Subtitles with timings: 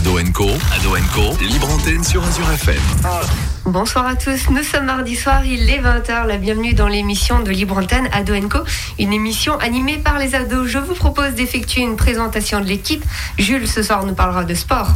[0.00, 0.96] Ado Co, Ado
[1.46, 3.49] libre antenne sur Azure FM.
[3.66, 7.50] Bonsoir à tous, nous sommes mardi soir, il est 20h, la bienvenue dans l'émission de
[7.50, 8.60] Libre Antenne Ado Co,
[8.98, 10.66] une émission animée par les ados.
[10.66, 13.04] Je vous propose d'effectuer une présentation de l'équipe.
[13.38, 14.88] Jules, ce soir, nous parlera de sport.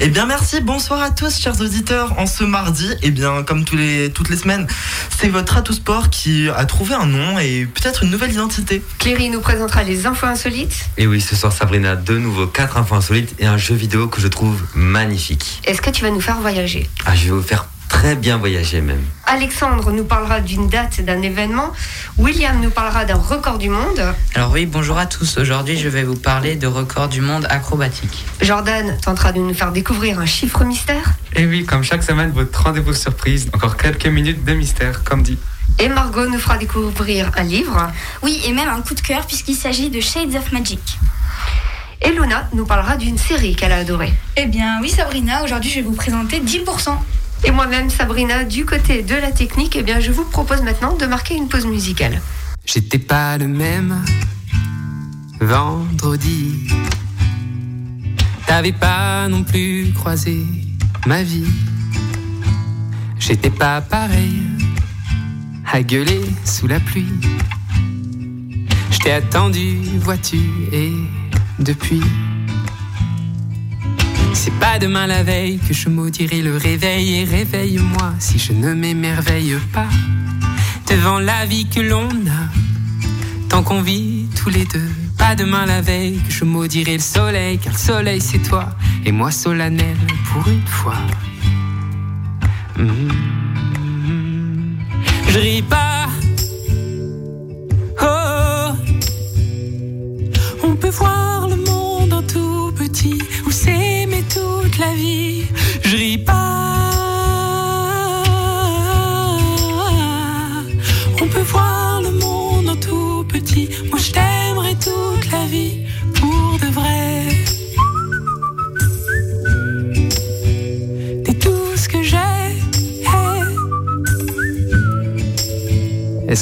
[0.00, 2.18] Eh bien merci, bonsoir à tous chers auditeurs.
[2.18, 4.66] En ce mardi, eh bien comme tous les, toutes les semaines,
[5.10, 8.82] c'est votre Atout Sport qui a trouvé un nom et peut-être une nouvelle identité.
[8.98, 10.88] Cléry nous présentera les infos insolites.
[10.96, 14.22] Et oui, ce soir Sabrina, de nouveau quatre infos insolites et un jeu vidéo que
[14.22, 15.60] je trouve magnifique.
[15.64, 16.88] Est-ce que tu vas nous faire voyager?
[17.04, 19.02] Ah, je vais vous faire très bien voyager même.
[19.26, 21.72] Alexandre nous parlera d'une date, d'un événement.
[22.16, 24.14] William nous parlera d'un record du monde.
[24.34, 25.38] Alors oui, bonjour à tous.
[25.38, 28.24] Aujourd'hui, je vais vous parler de record du monde acrobatique.
[28.40, 31.14] Jordan tentera de nous faire découvrir un chiffre mystère.
[31.34, 33.48] Et oui, comme chaque semaine, votre rendez-vous surprise.
[33.52, 35.38] Encore quelques minutes de mystère, comme dit.
[35.80, 37.90] Et Margot nous fera découvrir un livre.
[38.22, 40.98] Oui, et même un coup de cœur puisqu'il s'agit de Shades of Magic.
[42.00, 44.12] Et Luna nous parlera d'une série qu'elle a adorée.
[44.36, 46.96] Eh bien oui Sabrina, aujourd'hui je vais vous présenter 10%.
[47.44, 51.06] Et moi-même, Sabrina, du côté de la technique, eh bien, je vous propose maintenant de
[51.06, 52.20] marquer une pause musicale.
[52.66, 53.96] J'étais pas le même
[55.40, 56.68] vendredi.
[58.46, 60.44] T'avais pas non plus croisé
[61.06, 61.46] ma vie.
[63.18, 64.42] J'étais pas pareil
[65.70, 67.12] à gueuler sous la pluie.
[68.90, 70.40] Je t'ai attendu, vois-tu,
[70.72, 70.92] et
[71.58, 72.02] depuis.
[74.34, 78.74] C'est pas demain la veille que je maudirai le réveil et réveille-moi si je ne
[78.74, 79.88] m'émerveille pas
[80.88, 84.90] devant la vie que l'on a tant qu'on vit tous les deux.
[85.16, 88.68] Pas demain la veille que je maudirai le soleil car le soleil c'est toi
[89.04, 89.96] et moi solennel
[90.32, 90.98] pour une fois.
[92.78, 93.08] Mhm.
[95.28, 95.97] Je ris pas.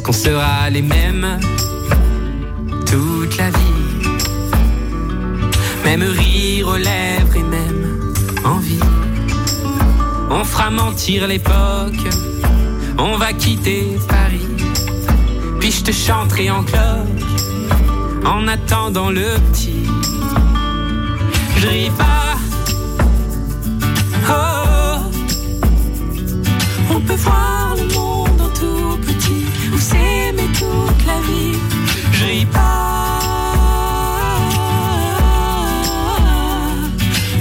[0.02, 1.40] Qu'on sera les mêmes
[2.86, 4.08] toute la vie?
[5.84, 8.12] Même rire aux lèvres et même
[8.44, 8.78] envie.
[10.30, 12.06] On fera mentir l'époque,
[12.98, 14.46] on va quitter Paris.
[15.58, 17.26] Puis je te chanterai en cloche
[18.24, 19.86] en attendant le petit.
[21.56, 22.36] Je ris pas.
[24.28, 24.98] Oh,
[26.94, 27.65] on peut voir
[31.06, 31.58] la vie.
[32.12, 33.20] Je ris pas.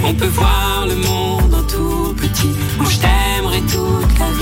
[0.04, 2.52] On peut voir le monde en tout petit.
[2.78, 4.35] Moi je t'aimerai toute la vie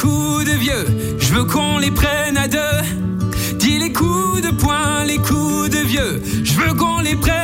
[0.00, 0.86] coups de vieux,
[1.18, 2.78] je veux qu'on les prenne à deux.
[3.56, 7.39] Dis les coups de poing, les coups de vieux, je veux qu'on les prenne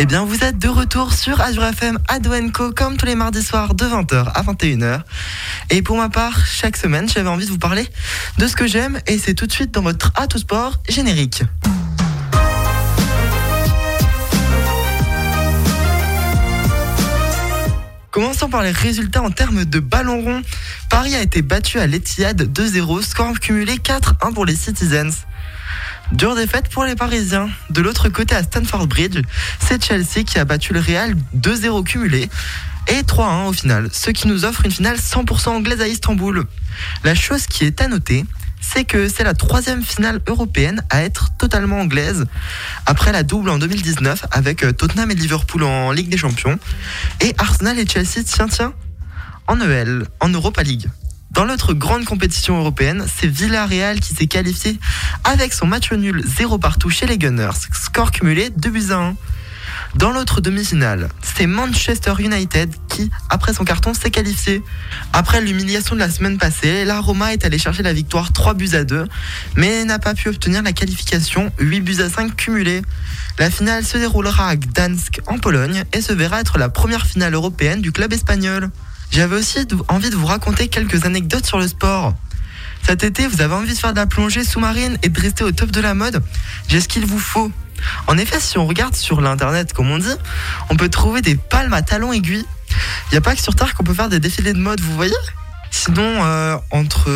[0.00, 1.98] Eh bien, vous êtes de retour sur Azure FM
[2.52, 5.00] Co comme tous les mardis soirs de 20h à 21h.
[5.70, 7.84] Et pour ma part, chaque semaine, j'avais envie de vous parler
[8.38, 11.42] de ce que j'aime et c'est tout de suite dans votre Atout Sport générique.
[18.12, 20.42] Commençons par les résultats en termes de ballon rond.
[20.90, 25.26] Paris a été battu à l'Etihad 2-0, score cumulé 4-1 pour les Citizens.
[26.12, 27.50] Dure défaite pour les Parisiens.
[27.68, 29.20] De l'autre côté, à Stanford Bridge,
[29.60, 32.30] c'est Chelsea qui a battu le Real 2-0 cumulé
[32.88, 36.44] et 3-1 au final, ce qui nous offre une finale 100% anglaise à Istanbul.
[37.04, 38.24] La chose qui est à noter,
[38.60, 42.24] c'est que c'est la troisième finale européenne à être totalement anglaise,
[42.86, 46.58] après la double en 2019 avec euh, Tottenham et Liverpool en Ligue des Champions,
[47.20, 48.72] et Arsenal et Chelsea, tiens tiens,
[49.46, 50.88] en EL, en Europa League.
[51.38, 54.76] Dans l'autre grande compétition européenne, c'est Villarreal qui s'est qualifié
[55.22, 59.14] avec son match nul 0 partout chez les Gunners, score cumulé 2 buts à 1.
[59.94, 64.64] Dans l'autre demi-finale, c'est Manchester United qui, après son carton, s'est qualifié.
[65.12, 68.74] Après l'humiliation de la semaine passée, la Roma est allée chercher la victoire 3 buts
[68.74, 69.06] à 2,
[69.54, 72.82] mais n'a pas pu obtenir la qualification 8 buts à 5 cumulés.
[73.38, 77.34] La finale se déroulera à Gdansk en Pologne et se verra être la première finale
[77.34, 78.72] européenne du club espagnol.
[79.10, 82.14] J'avais aussi envie de vous raconter quelques anecdotes sur le sport.
[82.82, 85.52] Cet été, vous avez envie de faire de la plongée sous-marine et de rester au
[85.52, 86.22] top de la mode
[86.68, 87.50] J'ai ce qu'il vous faut.
[88.06, 90.16] En effet, si on regarde sur l'internet, comme on dit,
[90.70, 92.44] on peut trouver des palmes à talons aiguilles.
[92.70, 94.94] Il n'y a pas que sur Terre qu'on peut faire des défilés de mode, vous
[94.94, 95.14] voyez?
[95.70, 97.10] Sinon, euh, entre,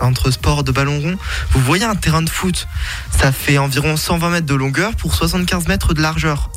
[0.00, 1.16] entre sport de ballon rond,
[1.50, 2.66] vous voyez un terrain de foot.
[3.10, 6.50] Ça fait environ 120 mètres de longueur pour 75 mètres de largeur.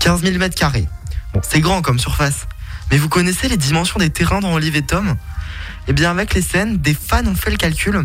[0.00, 0.86] 15 000 mètres carrés.
[1.32, 2.46] Bon, c'est grand comme surface.
[2.92, 5.16] Mais vous connaissez les dimensions des terrains dans Olive et Tom?
[5.88, 8.04] Eh bien, avec les scènes, des fans ont fait le calcul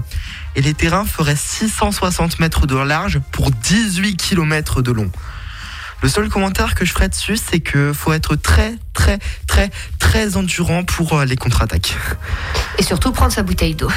[0.55, 5.11] et les terrains feraient 660 mètres de large pour 18 km de long.
[6.01, 10.37] Le seul commentaire que je ferai dessus, c'est que faut être très, très, très, très
[10.37, 11.93] endurant pour euh, les contre-attaques.
[12.77, 13.91] Et surtout prendre sa bouteille d'eau.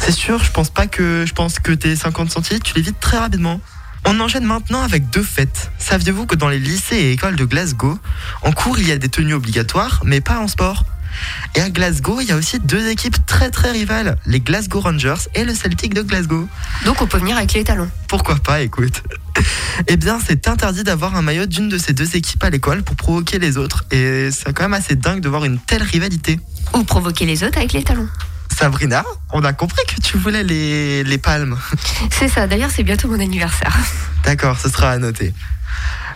[0.00, 2.98] C'est sûr, je pense pas que je pense que tes 50 centilitres, tu les vides
[2.98, 3.60] très rapidement.
[4.06, 5.70] On enchaîne maintenant avec deux fêtes.
[5.78, 7.98] Saviez-vous que dans les lycées et écoles de Glasgow,
[8.42, 10.84] en cours il y a des tenues obligatoires, mais pas en sport?
[11.54, 15.28] Et à Glasgow, il y a aussi deux équipes très très rivales, les Glasgow Rangers
[15.34, 16.48] et le Celtic de Glasgow.
[16.84, 17.90] Donc on peut venir avec les talons.
[18.08, 19.02] Pourquoi pas, écoute.
[19.88, 22.94] Eh bien, c'est interdit d'avoir un maillot d'une de ces deux équipes à l'école pour
[22.94, 23.84] provoquer les autres.
[23.90, 26.38] Et c'est quand même assez dingue de voir une telle rivalité.
[26.72, 28.08] Ou provoquer les autres avec les talons.
[28.54, 31.58] Sabrina, on a compris que tu voulais les, les palmes.
[32.10, 33.76] C'est ça, d'ailleurs c'est bientôt mon anniversaire.
[34.24, 35.34] D'accord, ce sera à noter.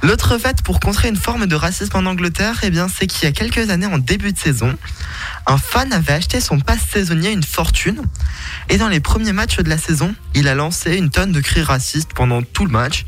[0.02, 3.26] L'autre fête pour contrer une forme de racisme en Angleterre, eh bien, c'est qu'il y
[3.26, 4.76] a quelques années, en début de saison,
[5.47, 8.02] un fan avait acheté son passe saisonnier une fortune.
[8.68, 11.62] Et dans les premiers matchs de la saison, il a lancé une tonne de cris
[11.62, 13.07] racistes pendant tout le match.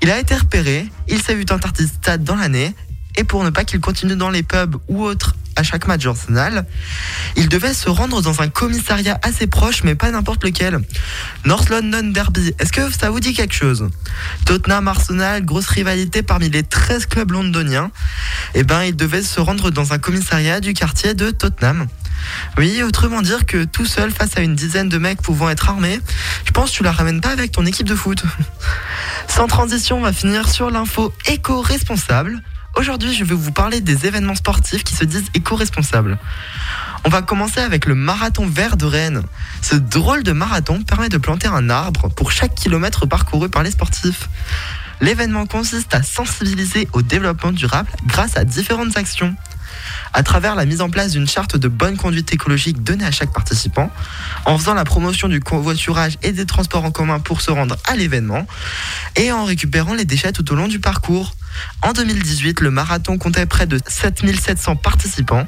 [0.00, 2.74] Il a été repéré, il s'est vu stade dans l'année.
[3.16, 6.66] Et pour ne pas qu'il continue dans les pubs ou autres à chaque match d'Arsenal,
[7.36, 10.80] il devait se rendre dans un commissariat assez proche, mais pas n'importe lequel.
[11.44, 13.88] North London Derby, est-ce que ça vous dit quelque chose?
[14.44, 17.90] Tottenham Arsenal, grosse rivalité parmi les 13 clubs londoniens.
[18.54, 21.86] Eh ben, il devait se rendre dans un commissariat du quartier de Tottenham.
[22.56, 26.00] Oui, autrement dire que tout seul face à une dizaine de mecs pouvant être armés,
[26.44, 28.22] je pense que tu la ramènes pas avec ton équipe de foot.
[29.28, 32.42] Sans transition, on va finir sur l'info éco-responsable.
[32.76, 36.18] Aujourd'hui, je vais vous parler des événements sportifs qui se disent éco-responsables.
[37.04, 39.22] On va commencer avec le marathon vert de Rennes.
[39.62, 43.70] Ce drôle de marathon permet de planter un arbre pour chaque kilomètre parcouru par les
[43.70, 44.28] sportifs.
[45.00, 49.36] L'événement consiste à sensibiliser au développement durable grâce à différentes actions.
[50.12, 53.32] À travers la mise en place d'une charte de bonne conduite écologique donnée à chaque
[53.32, 53.90] participant,
[54.44, 57.96] en faisant la promotion du covoiturage et des transports en commun pour se rendre à
[57.96, 58.46] l'événement,
[59.16, 61.34] et en récupérant les déchets tout au long du parcours.
[61.82, 65.46] En 2018, le marathon comptait près de 7700 participants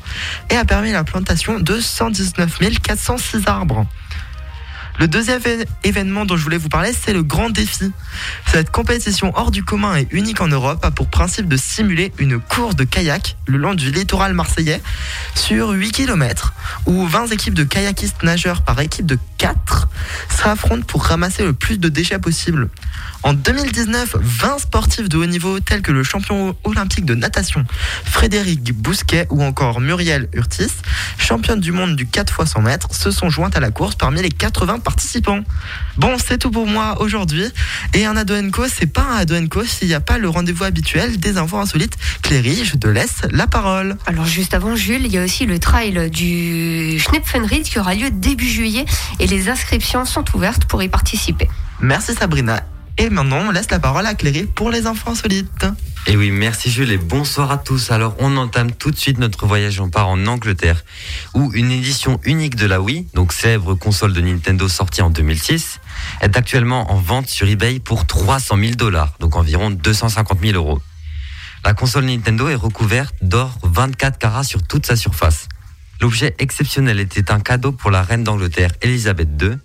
[0.50, 3.86] et a permis la plantation de 119 406 arbres.
[4.98, 5.40] Le deuxième
[5.84, 7.92] événement dont je voulais vous parler, c'est le Grand Défi.
[8.46, 12.40] Cette compétition hors du commun et unique en Europe a pour principe de simuler une
[12.40, 14.80] course de kayak le long du littoral marseillais
[15.34, 16.54] sur 8 km,
[16.86, 19.88] où 20 équipes de kayakistes nageurs par équipe de 4
[20.30, 22.70] s'affrontent pour ramasser le plus de déchets possible.
[23.22, 27.64] En 2019, 20 sportifs de haut niveau tels que le champion olympique de natation
[28.04, 30.72] Frédéric Bousquet ou encore Muriel Urtis,
[31.18, 34.22] championne du monde du 4 x 100 mètres, se sont jointes à la course parmi
[34.22, 35.40] les 80 participants.
[35.96, 37.46] Bon, c'est tout pour moi aujourd'hui.
[37.92, 40.62] Et un ado Co, c'est pas un ado Co s'il n'y a pas le rendez-vous
[40.62, 41.96] habituel des infos insolites.
[42.22, 43.96] Cléry, je te laisse la parole.
[44.06, 48.10] Alors juste avant Jules, il y a aussi le trail du Schnepfenried qui aura lieu
[48.10, 48.84] début juillet
[49.18, 51.48] et les inscriptions sont ouvertes pour y participer.
[51.80, 52.62] Merci Sabrina.
[52.98, 55.66] Et maintenant, on laisse la parole à Cléry pour les infos insolites.
[56.06, 57.90] Et oui, merci Jules et bonsoir à tous.
[57.90, 59.80] Alors, on entame tout de suite notre voyage.
[59.80, 60.82] On part en Angleterre,
[61.34, 65.80] où une édition unique de la Wii, donc célèbre console de Nintendo sortie en 2006,
[66.22, 70.80] est actuellement en vente sur eBay pour 300 000 dollars, donc environ 250 000 euros.
[71.64, 75.48] La console Nintendo est recouverte d'or 24 carats sur toute sa surface.
[76.00, 79.58] L'objet exceptionnel était un cadeau pour la reine d'Angleterre, Elisabeth II,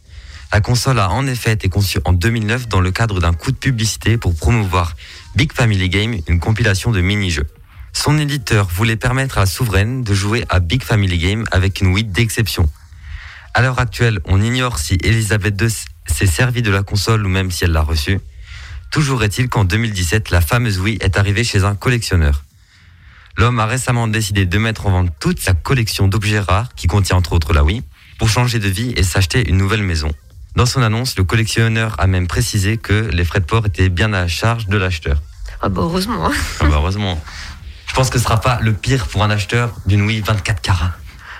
[0.53, 3.57] la console a en effet été conçue en 2009 dans le cadre d'un coup de
[3.57, 4.95] publicité pour promouvoir
[5.35, 7.47] Big Family Game, une compilation de mini-jeux.
[7.93, 11.93] Son éditeur voulait permettre à la souveraine de jouer à Big Family Game avec une
[11.93, 12.69] Wii d'exception.
[13.53, 15.69] À l'heure actuelle, on ignore si Elisabeth II
[16.07, 18.19] s'est servie de la console ou même si elle l'a reçue.
[18.91, 22.43] Toujours est-il qu'en 2017, la fameuse Wii est arrivée chez un collectionneur.
[23.37, 27.15] L'homme a récemment décidé de mettre en vente toute sa collection d'objets rares, qui contient
[27.15, 27.83] entre autres la Wii,
[28.19, 30.11] pour changer de vie et s'acheter une nouvelle maison.
[30.55, 34.13] Dans son annonce, le collectionneur a même précisé que les frais de port étaient bien
[34.13, 35.21] à la charge de l'acheteur.
[35.61, 36.25] Ah bah heureusement.
[36.27, 36.31] Hein.
[36.59, 37.21] Ah bah heureusement.
[37.87, 40.91] Je pense que ce sera pas le pire pour un acheteur d'une Wii 24 carats.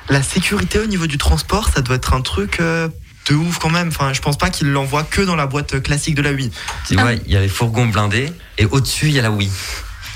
[0.10, 2.88] La sécurité au niveau du transport, ça doit être un truc euh,
[3.30, 3.90] de ouf quand même.
[3.90, 6.52] Enfin, je pense pas qu'il l'envoie que dans la boîte classique de la Wii.
[6.88, 9.52] Tu vois, il y a les fourgons blindés et au-dessus, il y a la Wii.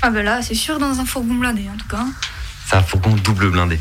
[0.02, 2.04] Ah bah là, c'est sûr dans un fourgon blindé en tout cas.
[2.68, 3.78] C'est un fourgon double blindé.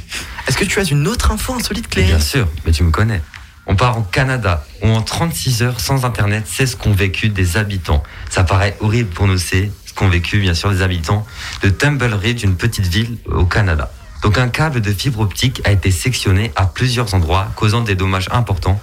[0.47, 3.21] Est-ce que tu as une autre info insolite, Clé Bien sûr, mais tu me connais.
[3.67, 7.57] On part en Canada, où en 36 heures sans Internet, c'est ce qu'ont vécu des
[7.57, 8.03] habitants.
[8.29, 11.25] Ça paraît horrible pour nous, c'est ce qu'ont vécu bien sûr des habitants
[11.63, 13.91] de Tumble Ridge, une petite ville au Canada.
[14.21, 18.29] Donc un câble de fibre optique a été sectionné à plusieurs endroits, causant des dommages
[18.31, 18.81] importants,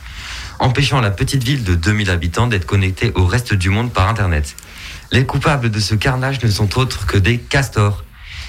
[0.58, 4.56] empêchant la petite ville de 2000 habitants d'être connectée au reste du monde par Internet.
[5.10, 8.04] Les coupables de ce carnage ne sont autres que des castors.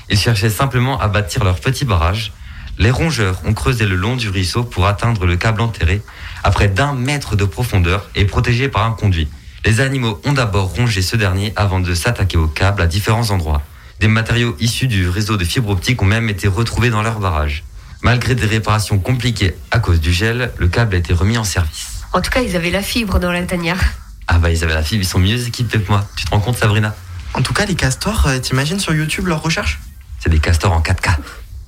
[0.09, 2.31] Ils cherchaient simplement à bâtir leur petit barrage.
[2.79, 6.01] Les rongeurs ont creusé le long du ruisseau pour atteindre le câble enterré,
[6.43, 9.29] à près d'un mètre de profondeur et protégé par un conduit.
[9.65, 13.61] Les animaux ont d'abord rongé ce dernier avant de s'attaquer au câble à différents endroits.
[13.99, 17.63] Des matériaux issus du réseau de fibre optique ont même été retrouvés dans leur barrage.
[18.01, 22.01] Malgré des réparations compliquées à cause du gel, le câble a été remis en service.
[22.11, 23.79] En tout cas, ils avaient la fibre dans la tanière.
[24.27, 26.05] Ah bah ils avaient la fibre, ils sont mieux équipés que moi.
[26.17, 26.93] Tu te rends compte Sabrina?
[27.33, 29.79] En tout cas, les castors, euh, t'imagines sur YouTube leurs recherches?
[30.19, 31.15] C'est des castors en 4K.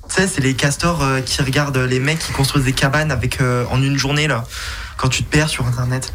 [0.08, 3.40] Tu sais, c'est les castors euh, qui regardent les mecs qui construisent des cabanes avec
[3.40, 4.44] euh, en une journée là.
[4.96, 6.12] Quand tu te perds sur internet.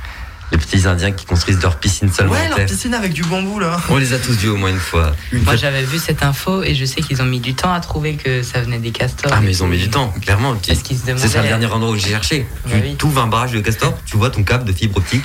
[0.52, 3.80] Les petits indiens qui construisent leur piscine seulement Ouais, leur piscine avec du bambou là.
[3.90, 5.14] On les a tous vus au moins une fois.
[5.32, 7.72] Une Moi fois- j'avais vu cette info et je sais qu'ils ont mis du temps
[7.72, 9.32] à trouver que ça venait des castors.
[9.34, 10.58] Ah mais ils ont mis du temps, clairement.
[10.68, 12.46] Est-ce qu'ils se C'est ça le dernier endroit où j'ai cherché.
[12.66, 12.96] Bah Tu oui.
[12.96, 15.24] t'ouvres un barrage de castor, tu vois ton câble de fibre optique.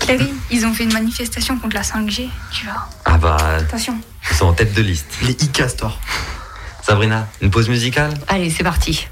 [0.00, 2.88] Cléry, ils ont fait une manifestation contre la 5G, tu vois.
[3.04, 3.98] Ah bah, Attention.
[4.30, 5.06] ils sont en tête de liste.
[5.22, 6.00] Les e-castors.
[6.86, 8.12] Sabrina, une pause musicale?
[8.28, 9.08] Allez, c'est parti.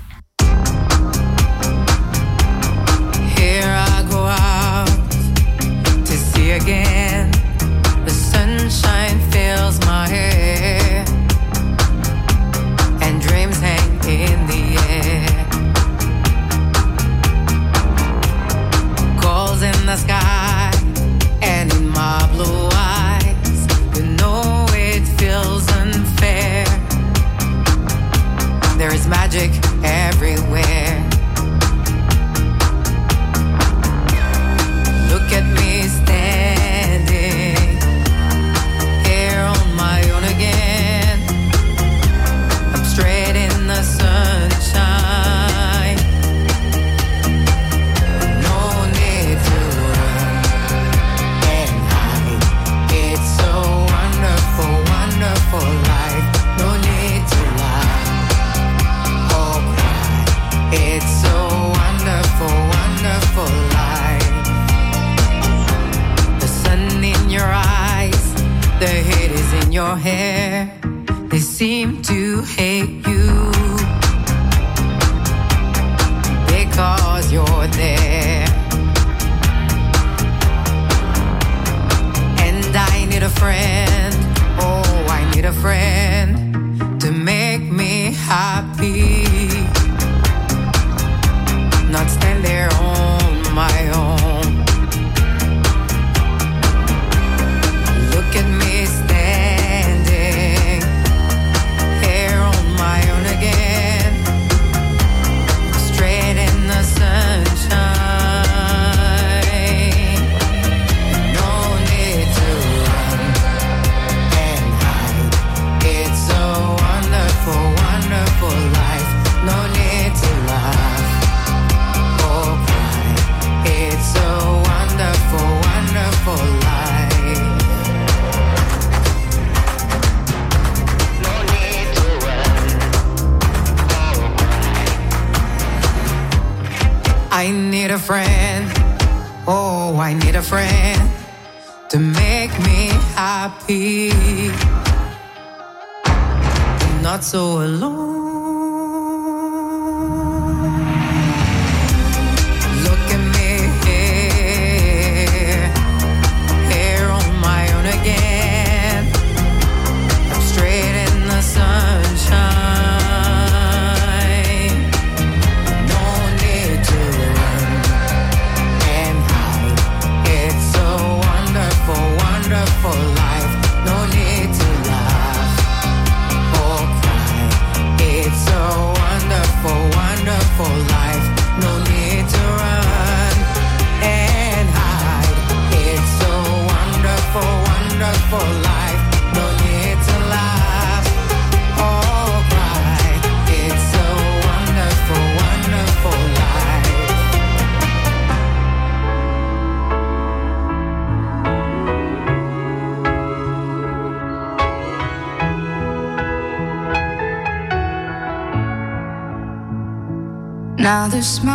[211.22, 211.51] Christmas.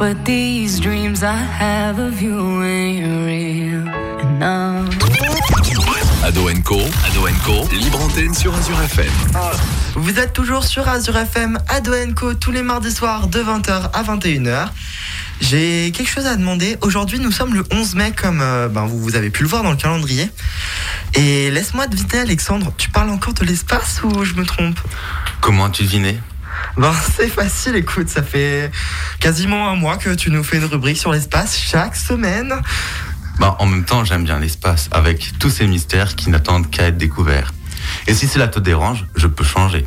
[0.00, 3.86] But these dreams I have of you ain't real
[4.24, 4.88] enough.
[6.24, 9.12] Ado Co, Ado Co, libre antenne sur Azure FM.
[9.96, 14.02] Vous êtes toujours sur Azure FM à Doenco tous les mardis soirs de 20h à
[14.02, 14.68] 21h.
[15.42, 16.78] J'ai quelque chose à demander.
[16.80, 19.62] Aujourd'hui, nous sommes le 11 mai, comme euh, ben, vous, vous avez pu le voir
[19.62, 20.30] dans le calendrier.
[21.12, 24.78] Et laisse-moi deviner, Alexandre, tu parles encore de l'espace ou je me trompe?
[25.42, 26.18] Comment as-tu deviné?
[26.76, 28.70] Ben, c'est facile, écoute, ça fait
[29.18, 32.54] quasiment un mois que tu nous fais une rubrique sur l'espace chaque semaine.
[33.38, 36.98] Bah, en même temps, j'aime bien l'espace, avec tous ces mystères qui n'attendent qu'à être
[36.98, 37.52] découverts.
[38.06, 39.86] Et si cela te dérange, je peux changer.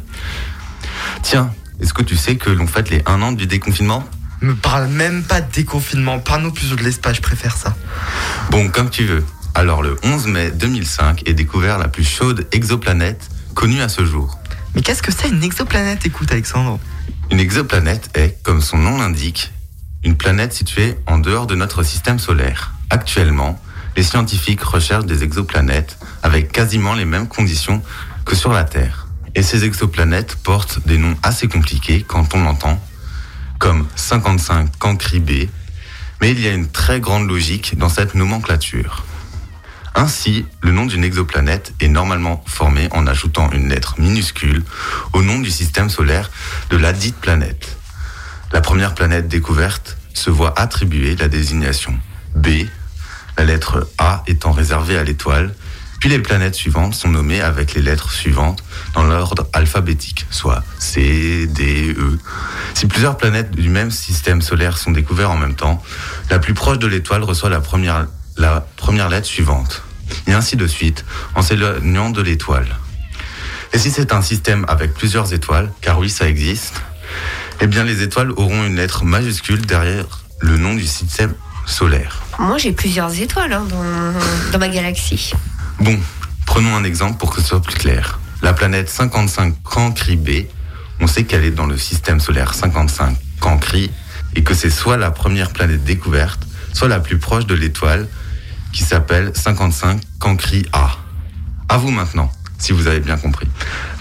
[1.21, 4.03] Tiens, est-ce que tu sais que l'on fête les un an du déconfinement?
[4.41, 7.75] Me parle même pas de déconfinement, parle-nous plus de l'espace, je préfère ça.
[8.49, 9.23] Bon, comme tu veux.
[9.55, 14.39] Alors, le 11 mai 2005 est découvert la plus chaude exoplanète connue à ce jour.
[14.75, 16.79] Mais qu'est-ce que c'est une exoplanète, écoute, Alexandre
[17.29, 19.51] Une exoplanète est, comme son nom l'indique,
[20.03, 22.73] une planète située en dehors de notre système solaire.
[22.89, 23.61] Actuellement,
[23.95, 27.83] les scientifiques recherchent des exoplanètes avec quasiment les mêmes conditions
[28.25, 29.07] que sur la Terre.
[29.35, 32.81] Et ces exoplanètes portent des noms assez compliqués quand on l'entend,
[33.59, 35.31] comme 55 Cancri B,
[36.19, 39.05] mais il y a une très grande logique dans cette nomenclature.
[39.95, 44.63] Ainsi, le nom d'une exoplanète est normalement formé en ajoutant une lettre minuscule
[45.13, 46.31] au nom du système solaire
[46.69, 47.77] de la dite planète.
[48.51, 51.97] La première planète découverte se voit attribuer la désignation
[52.35, 52.47] B,
[53.37, 55.53] la lettre A étant réservée à l'étoile,
[55.99, 61.47] puis les planètes suivantes sont nommées avec les lettres suivantes dans l'ordre alphabétique, soit C,
[61.47, 62.19] D, E.
[62.73, 65.81] Si plusieurs planètes du même système solaire sont découvertes en même temps,
[66.29, 69.83] la plus proche de l'étoile reçoit la première, la première lettre suivante,
[70.27, 72.67] et ainsi de suite, en s'éloignant de l'étoile.
[73.73, 76.81] Et si c'est un système avec plusieurs étoiles, car oui, ça existe,
[77.61, 80.05] eh bien les étoiles auront une lettre majuscule derrière
[80.39, 81.33] le nom du système
[81.65, 82.21] solaire.
[82.39, 85.31] Moi, j'ai plusieurs étoiles hein, dans, dans ma galaxie.
[85.79, 85.97] Bon,
[86.45, 88.19] prenons un exemple pour que ce soit plus clair.
[88.41, 90.47] La planète 55 Cancri B,
[90.99, 93.91] on sait qu'elle est dans le système solaire 55 Cancri
[94.35, 98.07] et que c'est soit la première planète découverte, soit la plus proche de l'étoile
[98.73, 100.97] qui s'appelle 55 Cancri A.
[101.69, 103.47] À vous maintenant, si vous avez bien compris.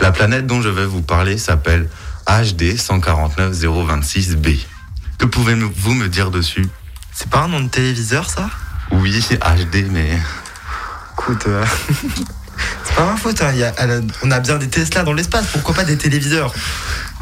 [0.01, 1.89] La planète dont je vais vous parler s'appelle
[2.27, 4.59] HD 149026b.
[5.19, 6.67] Que pouvez-vous me dire dessus?
[7.13, 8.49] C'est pas un nom de téléviseur, ça?
[8.91, 10.19] Oui, HD, mais
[11.13, 11.65] Écoute, euh,
[12.85, 13.41] c'est pas ma faute.
[13.43, 15.85] hein, il y a- elle a- on a bien des Tesla dans l'espace, pourquoi pas
[15.85, 16.53] des téléviseurs?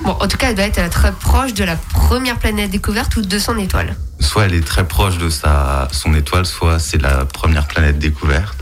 [0.03, 3.23] Bon, en tout cas, elle doit être très proche de la première planète découverte ou
[3.23, 3.97] de son étoile.
[4.19, 8.57] soit elle est très proche de sa, son étoile, soit c'est la première planète découverte.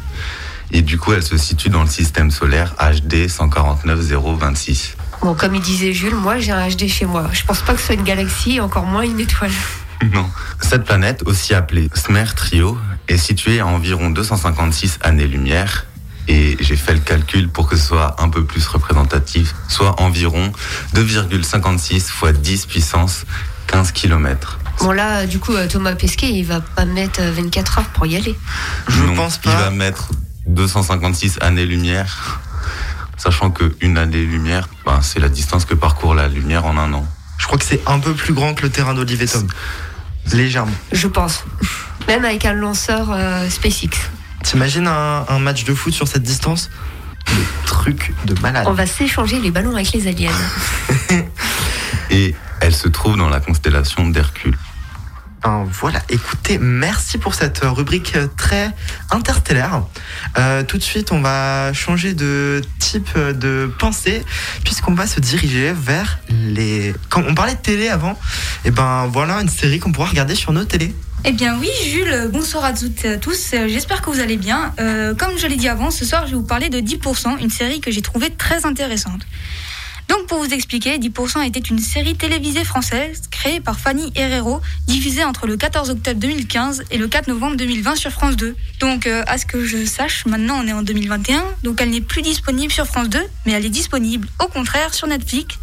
[0.71, 4.97] Et du coup, elle se situe dans le système solaire HD 149026.
[5.23, 7.27] Bon, comme il disait Jules, moi j'ai un HD chez moi.
[7.33, 9.51] Je pense pas que ce soit une galaxie, encore moins une étoile.
[10.15, 10.31] Non.
[10.61, 15.87] Cette planète, aussi appelée Smer Trio, est située à environ 256 années-lumière.
[16.29, 20.53] Et j'ai fait le calcul pour que ce soit un peu plus représentatif, soit environ
[20.95, 23.25] 2,56 fois 10 puissance
[23.69, 24.59] 15 km.
[24.81, 28.07] Bon, là, du coup, euh, Thomas Pesquet, il va pas mettre euh, 24 heures pour
[28.07, 28.39] y aller.
[28.89, 29.57] Je Non, pense Il pas.
[29.57, 30.11] va mettre
[30.47, 32.41] 256 années-lumière.
[33.17, 37.07] sachant qu'une année-lumière, ben, c'est la distance que parcourt la lumière en un an.
[37.39, 39.47] Je crois que c'est un peu plus grand que le terrain d'Olivier Tom.
[40.33, 40.73] Légèrement.
[40.93, 41.45] Je pense.
[42.07, 43.89] Même avec un lanceur euh, SpaceX.
[44.43, 46.71] T'imagines un, un match de foot sur cette distance
[47.29, 48.67] Le truc de malade.
[48.69, 50.31] On va s'échanger les ballons avec les aliens.
[52.11, 54.57] Et elle se trouve dans la constellation d'Hercule.
[55.43, 58.73] Ben, voilà, écoutez, merci pour cette rubrique euh, très
[59.11, 59.83] interstellaire.
[60.37, 64.25] Euh, tout de suite, on va changer de type de pensée,
[64.65, 66.93] puisqu'on va se diriger vers les.
[67.09, 68.19] Quand on parlait de télé avant,
[68.65, 70.93] et ben voilà une série qu'on pourra regarder sur nos télés.
[71.25, 73.51] Eh bien oui, Jules, bonsoir à toutes et à tous.
[73.53, 74.73] Euh, J'espère que vous allez bien.
[74.79, 77.51] Euh, comme je l'ai dit avant, ce soir, je vais vous parler de 10%, une
[77.51, 79.23] série que j'ai trouvée très intéressante.
[80.09, 85.25] Donc pour vous expliquer, 10% était une série télévisée française créée par Fanny Herrero, diffusée
[85.25, 88.57] entre le 14 octobre 2015 et le 4 novembre 2020 sur France 2.
[88.81, 92.01] Donc euh, à ce que je sache, maintenant on est en 2021, donc elle n'est
[92.01, 95.57] plus disponible sur France 2, mais elle est disponible au contraire sur Netflix,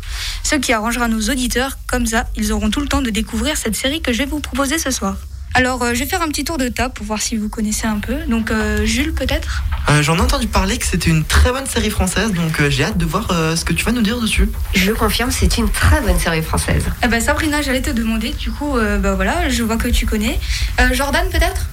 [0.43, 3.75] ce qui arrangera nos auditeurs, comme ça ils auront tout le temps de découvrir cette
[3.75, 5.17] série que je vais vous proposer ce soir.
[5.57, 7.87] Alors, euh, je vais faire un petit tour de table pour voir si vous connaissez
[7.87, 8.15] un peu.
[8.27, 9.63] Donc, euh, Jules, peut-être?
[9.89, 12.83] Euh, J'en ai entendu parler que c'était une très bonne série française, donc euh, j'ai
[12.83, 14.49] hâte de voir euh, ce que tu vas nous dire dessus.
[14.73, 16.83] Je confirme, c'est une très bonne série française.
[17.03, 18.31] Eh ben, Sabrina, j'allais te demander.
[18.33, 20.37] Du coup, euh, bah voilà, je vois que tu connais.
[20.81, 21.67] Euh, Jordan, peut-être?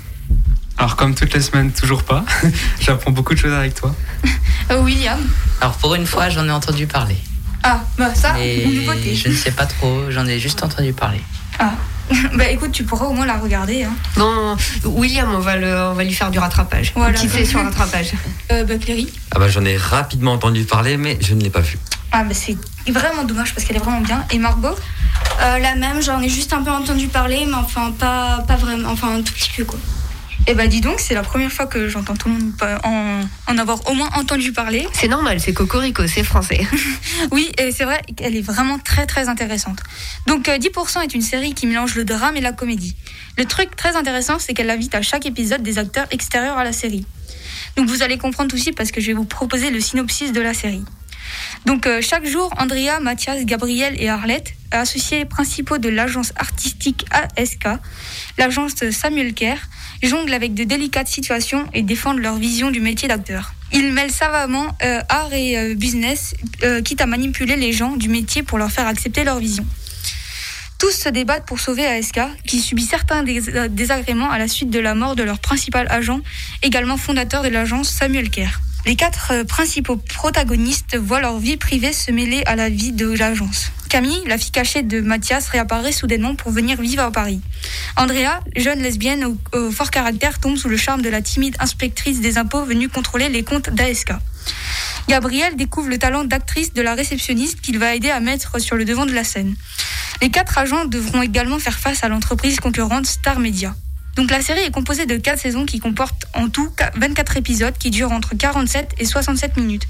[0.79, 2.25] Alors, comme toutes les semaines, toujours pas.
[2.81, 3.93] J'apprends beaucoup de choses avec toi.
[4.71, 5.19] Euh, William?
[5.61, 7.17] Alors pour une fois, j'en ai entendu parler.
[7.65, 9.15] Ah, bah ça, Et une nouveauté.
[9.17, 11.21] je ne sais pas trop, j'en ai juste entendu parler.
[11.59, 11.73] Ah.
[12.35, 13.85] bah écoute, tu pourras au moins la regarder.
[13.85, 13.93] Hein.
[14.17, 16.93] Bon, William, on va, le, on va lui faire du rattrapage.
[16.95, 17.11] Voilà.
[17.11, 18.13] Une petite session rattrapage.
[18.51, 21.61] Euh, bah Cléry Ah bah j'en ai rapidement entendu parler, mais je ne l'ai pas
[21.61, 21.79] vu.
[22.11, 22.57] Ah, bah c'est
[22.91, 24.25] vraiment dommage parce qu'elle est vraiment bien.
[24.31, 24.77] Et Margot?
[25.41, 28.91] Euh, la même, j'en ai juste un peu entendu parler, mais enfin pas, pas vraiment,
[28.91, 29.79] enfin un tout petit peu quoi.
[30.49, 32.53] Eh bah dis donc, c'est la première fois que j'entends tout le monde
[32.83, 34.89] en, en avoir au moins entendu parler.
[34.93, 36.67] C'est normal, c'est Cocorico, c'est français.
[37.31, 39.79] Oui, et c'est vrai qu'elle est vraiment très très intéressante.
[40.27, 42.97] Donc euh, 10% est une série qui mélange le drame et la comédie.
[43.39, 46.73] Le truc très intéressant, c'est qu'elle invite à chaque épisode des acteurs extérieurs à la
[46.73, 47.07] série.
[47.77, 50.55] Donc vous allez comprendre aussi parce que je vais vous proposer le synopsis de la
[50.55, 50.83] série.
[51.67, 57.69] Donc euh, chaque jour, Andrea, Mathias, Gabriel et Arlette, associés principaux de l'agence artistique ASK,
[58.39, 59.59] l'agence Samuel Kerr,
[60.03, 63.55] jonglent avec de délicates situations et défendent leur vision du métier d'acteur.
[63.73, 68.09] Ils mêlent savamment euh, art et euh, business, euh, quitte à manipuler les gens du
[68.09, 69.65] métier pour leur faire accepter leur vision.
[70.79, 74.81] Tous se débattent pour sauver ASK, qui subit certains dés- désagréments à la suite de
[74.81, 76.21] la mort de leur principal agent,
[76.63, 78.61] également fondateur de l'agence Samuel Kerr.
[78.85, 83.71] Les quatre principaux protagonistes voient leur vie privée se mêler à la vie de l'agence.
[83.93, 87.43] Camille, la fille cachée de Mathias, réapparaît soudainement pour venir vivre à Paris.
[87.99, 92.39] Andrea, jeune lesbienne au, fort caractère, tombe sous le charme de la timide inspectrice des
[92.39, 94.13] impôts venue contrôler les comptes d'ASK.
[95.11, 98.87] Gabrielle découvre le talent d'actrice de la réceptionniste qu'il va aider à mettre sur le
[98.87, 99.57] devant de la scène.
[100.23, 103.75] Les quatre agents devront également faire face à l'entreprise concurrente Star Media.
[104.17, 107.91] Donc la série est composée de 4 saisons qui comportent en tout 24 épisodes qui
[107.91, 109.85] durent entre 47 et 67 minutes.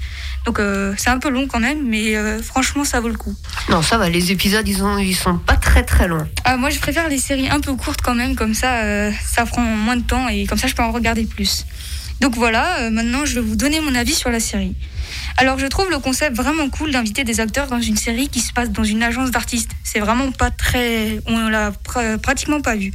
[0.45, 3.35] Donc euh, c'est un peu long quand même, mais euh, franchement ça vaut le coup.
[3.69, 6.25] Non, ça va, les épisodes, ils, ont, ils sont pas très très longs.
[6.45, 9.45] Ah, moi je préfère les séries un peu courtes quand même, comme ça euh, ça
[9.45, 11.65] prend moins de temps et comme ça je peux en regarder plus.
[12.21, 14.75] Donc voilà, maintenant je vais vous donner mon avis sur la série.
[15.35, 18.53] Alors je trouve le concept vraiment cool d'inviter des acteurs dans une série qui se
[18.53, 19.71] passe dans une agence d'artistes.
[19.83, 21.19] C'est vraiment pas très...
[21.25, 22.93] On l'a pr- pratiquement pas vu.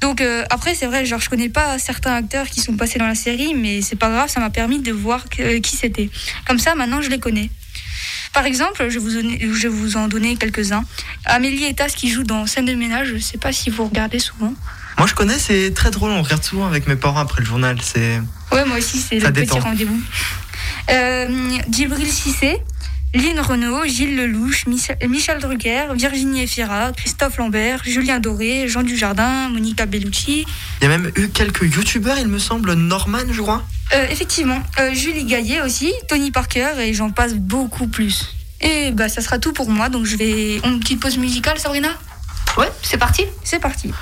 [0.00, 3.06] Donc euh, après c'est vrai, genre je connais pas certains acteurs qui sont passés dans
[3.06, 6.08] la série, mais c'est pas grave, ça m'a permis de voir que- qui c'était.
[6.46, 7.50] Comme ça maintenant je les connais.
[8.32, 10.84] Par exemple, je vais vous, donner- je vais vous en donner quelques-uns.
[11.24, 14.52] Amélie Etas qui joue dans Scène de ménage, je sais pas si vous regardez souvent.
[14.98, 17.78] Moi je connais, c'est très drôle, on regarde souvent avec mes parents après le journal.
[17.82, 18.20] C'est
[18.52, 20.00] Ouais, moi aussi, c'est le petit rendez-vous.
[20.90, 22.58] Euh, Djibril Cissé,
[23.14, 29.86] Lynn Renault, Gilles Lelouch, Michel, Drucker, Virginie Efira, Christophe Lambert, Julien Doré, Jean Dujardin, Monica
[29.86, 30.44] Bellucci.
[30.80, 33.62] Il y a même eu quelques youtubeurs, il me semble, Norman, je crois.
[33.94, 38.34] Euh, effectivement, euh, Julie Gaillet aussi, Tony Parker et j'en passe beaucoup plus.
[38.60, 40.60] Et bah ça sera tout pour moi, donc je vais...
[40.64, 41.88] On une petite pause musicale, Sabrina?
[42.58, 43.24] Ouais, c'est parti?
[43.44, 43.92] C'est parti.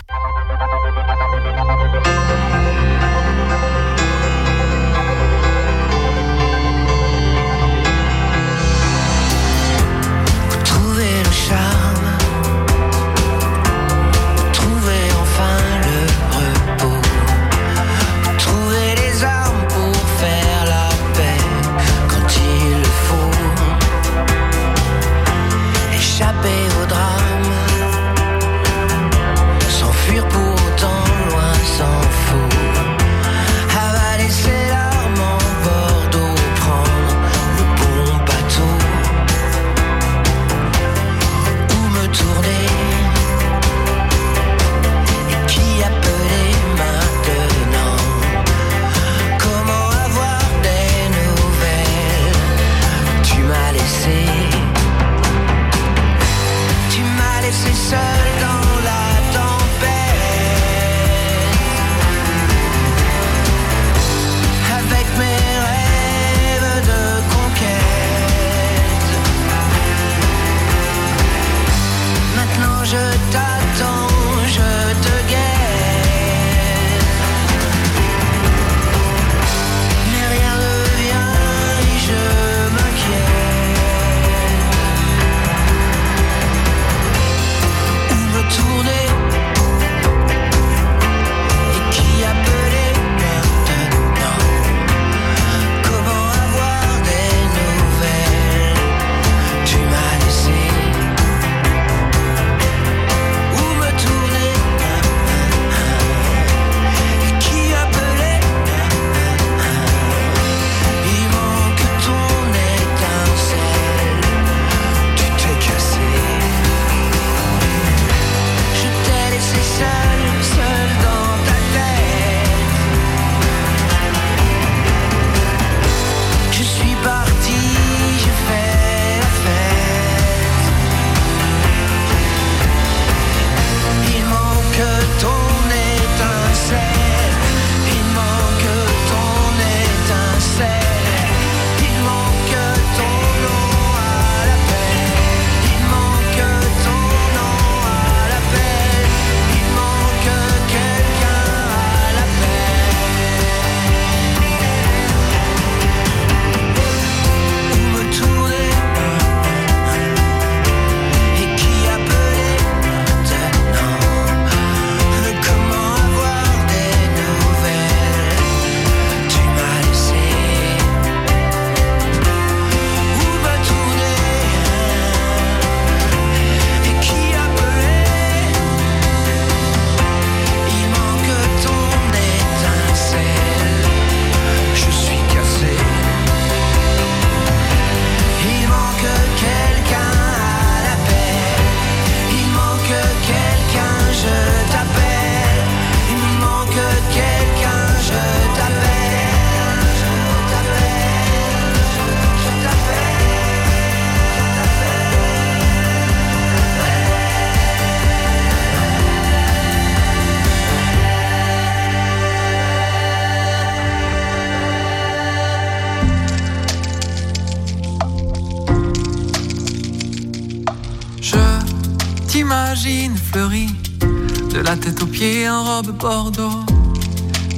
[225.57, 226.61] En robe bordeaux,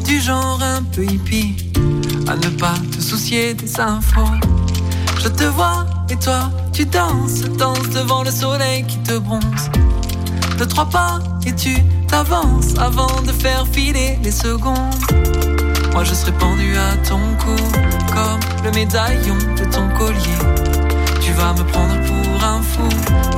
[0.04, 1.56] du genre un peu hippie,
[2.28, 4.34] à ne pas te soucier des infos.
[5.22, 9.64] Je te vois et toi, tu danses, danses devant le soleil qui te bronze.
[10.58, 11.74] De trois pas et tu
[12.06, 15.02] t'avances avant de faire filer les secondes.
[15.92, 17.62] Moi je serai pendu à ton cou
[18.14, 20.40] comme le médaillon de ton collier.
[21.20, 22.88] Tu vas me prendre pour un fou,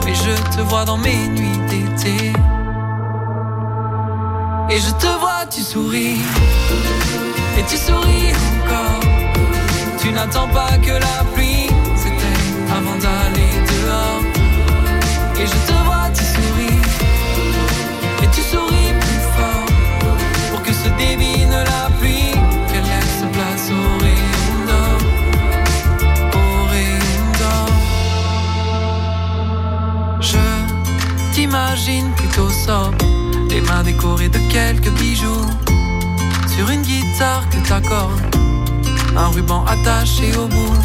[0.05, 2.33] mais je te vois dans mes nuits d'été.
[4.73, 6.21] Et je te vois, tu souris,
[7.59, 9.01] et tu souris encore.
[10.01, 11.67] Tu n'attends pas que la pluie.
[11.97, 14.23] S'éteigne avant d'aller dehors.
[15.41, 16.81] Et je te vois, tu souris,
[18.23, 19.67] et tu souris plus fort.
[20.51, 22.33] Pour que se dévine la pluie,
[22.69, 25.01] qu'elle laisse place au rayon d'or,
[26.35, 27.71] au rayon d'or.
[30.21, 30.45] Je
[31.35, 33.05] t'imagine plutôt sobre,
[33.51, 35.47] les mains décorées de quelques bijoux,
[36.47, 38.37] sur une guitare que t'accordes,
[39.17, 40.79] un ruban attaché au bout.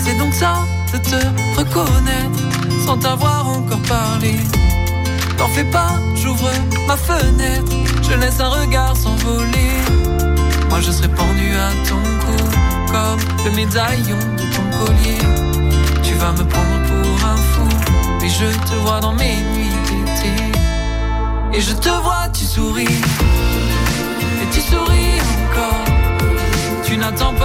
[0.00, 2.40] C'est donc ça de te reconnaître
[2.84, 4.34] sans t'avoir encore parlé.
[5.38, 6.50] T'en fais pas, j'ouvre
[6.86, 9.72] ma fenêtre, je laisse un regard s'envoler.
[10.68, 12.44] Moi je serai pendu à ton cou,
[12.92, 15.18] comme le médaillon de ton collier.
[16.02, 17.68] Tu vas me prendre pour un fou,
[18.20, 19.61] mais je te vois dans mes nuits.
[21.54, 25.84] Et je te vois, tu souris, et tu souris encore.
[26.82, 27.41] Tu n'attends pas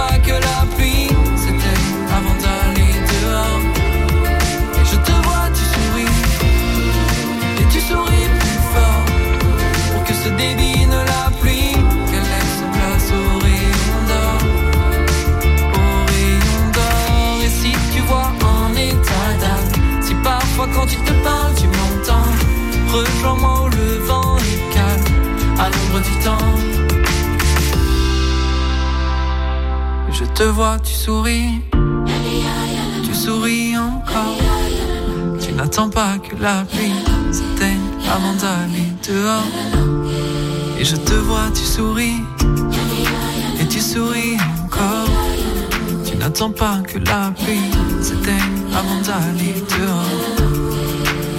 [30.38, 31.60] te vois, tu souris,
[33.04, 34.38] tu souris encore.
[35.40, 36.94] Tu n'attends pas que la pluie
[37.32, 39.50] s'éteigne avant d'aller dehors.
[40.78, 42.22] Et je te vois, tu souris,
[43.60, 45.10] et tu souris encore.
[46.06, 50.14] Tu n'attends pas que la pluie s'éteigne avant d'aller dehors.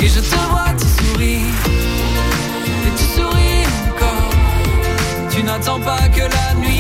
[0.02, 1.48] Et je te vois, tu souris,
[2.86, 4.30] et tu souris encore.
[5.30, 6.79] Tu n'attends pas que la nuit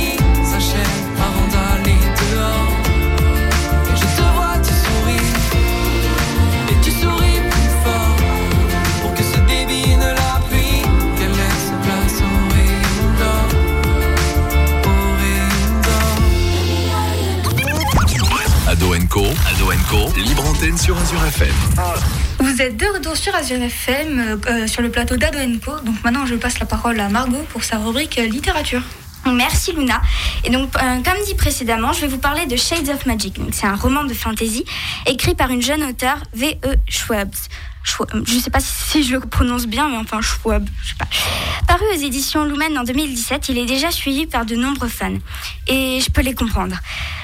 [19.59, 21.53] Ado Co, libre antenne sur Azure FM.
[22.39, 25.81] Vous êtes de retour sur Azure FM, euh, euh, sur le plateau d'Ado Co.
[25.81, 28.81] Donc maintenant, je passe la parole à Margot pour sa rubrique euh, littérature.
[29.25, 30.01] Merci Luna.
[30.45, 33.37] Et donc, euh, comme dit précédemment, je vais vous parler de Shades of Magic.
[33.51, 34.63] C'est un roman de fantasy
[35.05, 36.75] écrit par une jeune auteure, V.E.
[36.87, 37.29] Schwab.
[37.83, 40.95] Je ne sais pas si, si je le prononce bien, mais enfin Schwab, je sais
[40.95, 41.07] pas.
[41.67, 45.17] Paru aux éditions Lumen en 2017, il est déjà suivi par de nombreux fans.
[45.67, 46.75] Et je peux les comprendre.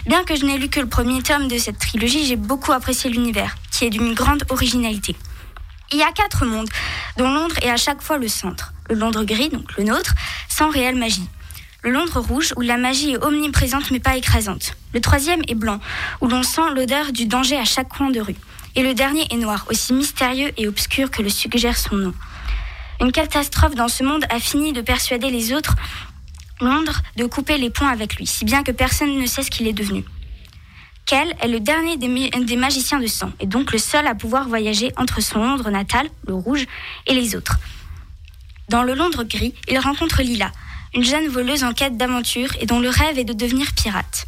[0.05, 3.09] Bien que je n'ai lu que le premier tome de cette trilogie, j'ai beaucoup apprécié
[3.09, 5.15] l'univers, qui est d'une grande originalité.
[5.91, 6.69] Il y a quatre mondes,
[7.17, 8.73] dont Londres est à chaque fois le centre.
[8.89, 10.13] Le Londres gris, donc le nôtre,
[10.49, 11.27] sans réelle magie.
[11.83, 14.75] Le Londres rouge, où la magie est omniprésente mais pas écrasante.
[14.93, 15.79] Le troisième est blanc,
[16.21, 18.35] où l'on sent l'odeur du danger à chaque coin de rue.
[18.75, 22.13] Et le dernier est noir, aussi mystérieux et obscur que le suggère son nom.
[23.01, 25.75] Une catastrophe dans ce monde a fini de persuader les autres
[26.61, 29.67] Londres de couper les ponts avec lui, si bien que personne ne sait ce qu'il
[29.67, 30.05] est devenu.
[31.05, 34.47] Kel est le dernier des, des magiciens de sang, et donc le seul à pouvoir
[34.47, 36.65] voyager entre son Londres natal, le rouge,
[37.07, 37.57] et les autres.
[38.69, 40.51] Dans le Londres gris, il rencontre Lila,
[40.95, 44.27] une jeune voleuse en quête d'aventure et dont le rêve est de devenir pirate.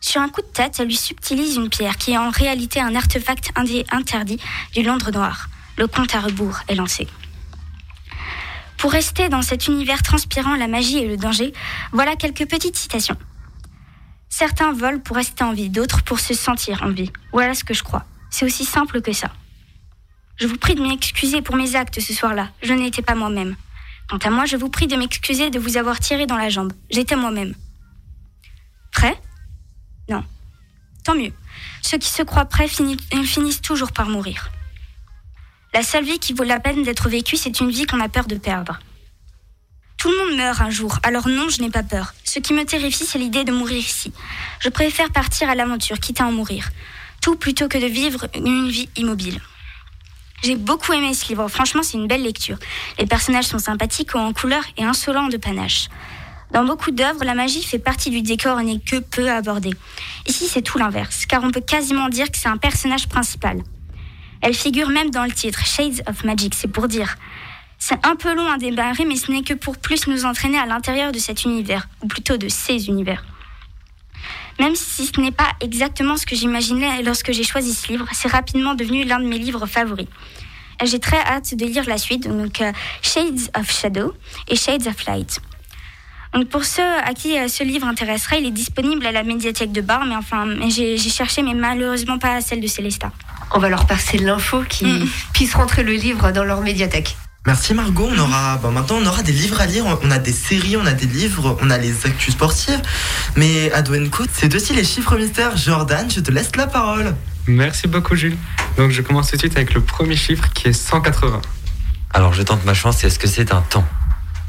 [0.00, 2.94] Sur un coup de tête, elle lui subtilise une pierre qui est en réalité un
[2.94, 3.52] artefact
[3.90, 4.38] interdit
[4.72, 5.48] du Londres noir.
[5.76, 7.06] Le compte à rebours est lancé.
[8.78, 11.52] Pour rester dans cet univers transpirant la magie et le danger,
[11.92, 13.16] voilà quelques petites citations.
[14.30, 17.12] Certains volent pour rester en vie, d'autres pour se sentir en vie.
[17.32, 18.06] Voilà ce que je crois.
[18.30, 19.30] C'est aussi simple que ça.
[20.36, 22.48] Je vous prie de m'excuser pour mes actes ce soir-là.
[22.62, 23.54] Je n'étais pas moi-même.
[24.08, 26.72] Quant à moi, je vous prie de m'excuser de vous avoir tiré dans la jambe.
[26.90, 27.54] J'étais moi-même.
[28.92, 29.20] Prêt?
[30.10, 30.24] Non.
[31.04, 31.32] Tant mieux.
[31.82, 34.50] Ceux qui se croient prêts fini- finissent toujours par mourir.
[35.72, 38.26] La seule vie qui vaut la peine d'être vécue, c'est une vie qu'on a peur
[38.26, 38.80] de perdre.
[39.96, 42.14] Tout le monde meurt un jour, alors non, je n'ai pas peur.
[42.24, 44.12] Ce qui me terrifie, c'est l'idée de mourir ici.
[44.60, 46.70] Je préfère partir à l'aventure, quitte à en mourir.
[47.22, 49.40] Tout plutôt que de vivre une vie immobile.
[50.42, 52.56] J'ai beaucoup aimé ce livre, franchement c'est une belle lecture.
[52.98, 55.88] Les personnages sont sympathiques, en couleur et insolents de panache.
[56.52, 59.74] Dans beaucoup d'œuvres, la magie fait partie du décor et n'est que peu abordée.
[60.26, 63.62] Ici c'est tout l'inverse, car on peut quasiment dire que c'est un personnage principal.
[64.42, 67.16] Elle figure même dans le titre, Shades of Magic, c'est pour dire.
[67.78, 70.66] C'est un peu long à démarrer, mais ce n'est que pour plus nous entraîner à
[70.66, 73.24] l'intérieur de cet univers, ou plutôt de ces univers.
[74.58, 78.30] Même si ce n'est pas exactement ce que j'imaginais lorsque j'ai choisi ce livre, c'est
[78.30, 80.08] rapidement devenu l'un de mes livres favoris.
[80.82, 82.72] J'ai très hâte de lire la suite, donc euh,
[83.02, 84.14] Shades of Shadow
[84.48, 85.40] et Shades of Light.
[86.32, 89.72] Donc pour ceux à qui euh, ce livre intéressera, il est disponible à la médiathèque
[89.72, 93.10] de Bar, mais enfin, j'ai j'ai cherché, mais malheureusement pas à celle de Célesta.
[93.52, 97.16] On va leur passer l'info qui puisse rentrer le livre dans leur médiathèque.
[97.46, 100.32] Merci Margot, on aura bah, maintenant on aura des livres à lire, on a des
[100.32, 102.82] séries, on a des livres, on a les actus sportives.
[103.34, 105.56] Mais à Co, c'est aussi les chiffres mystères.
[105.56, 107.16] Jordan, je te laisse la parole.
[107.46, 108.36] Merci beaucoup, Jules.
[108.76, 111.40] Donc, je commence tout de suite avec le premier chiffre qui est 180.
[112.12, 113.84] Alors je tente ma chance, est-ce que c'est un temps?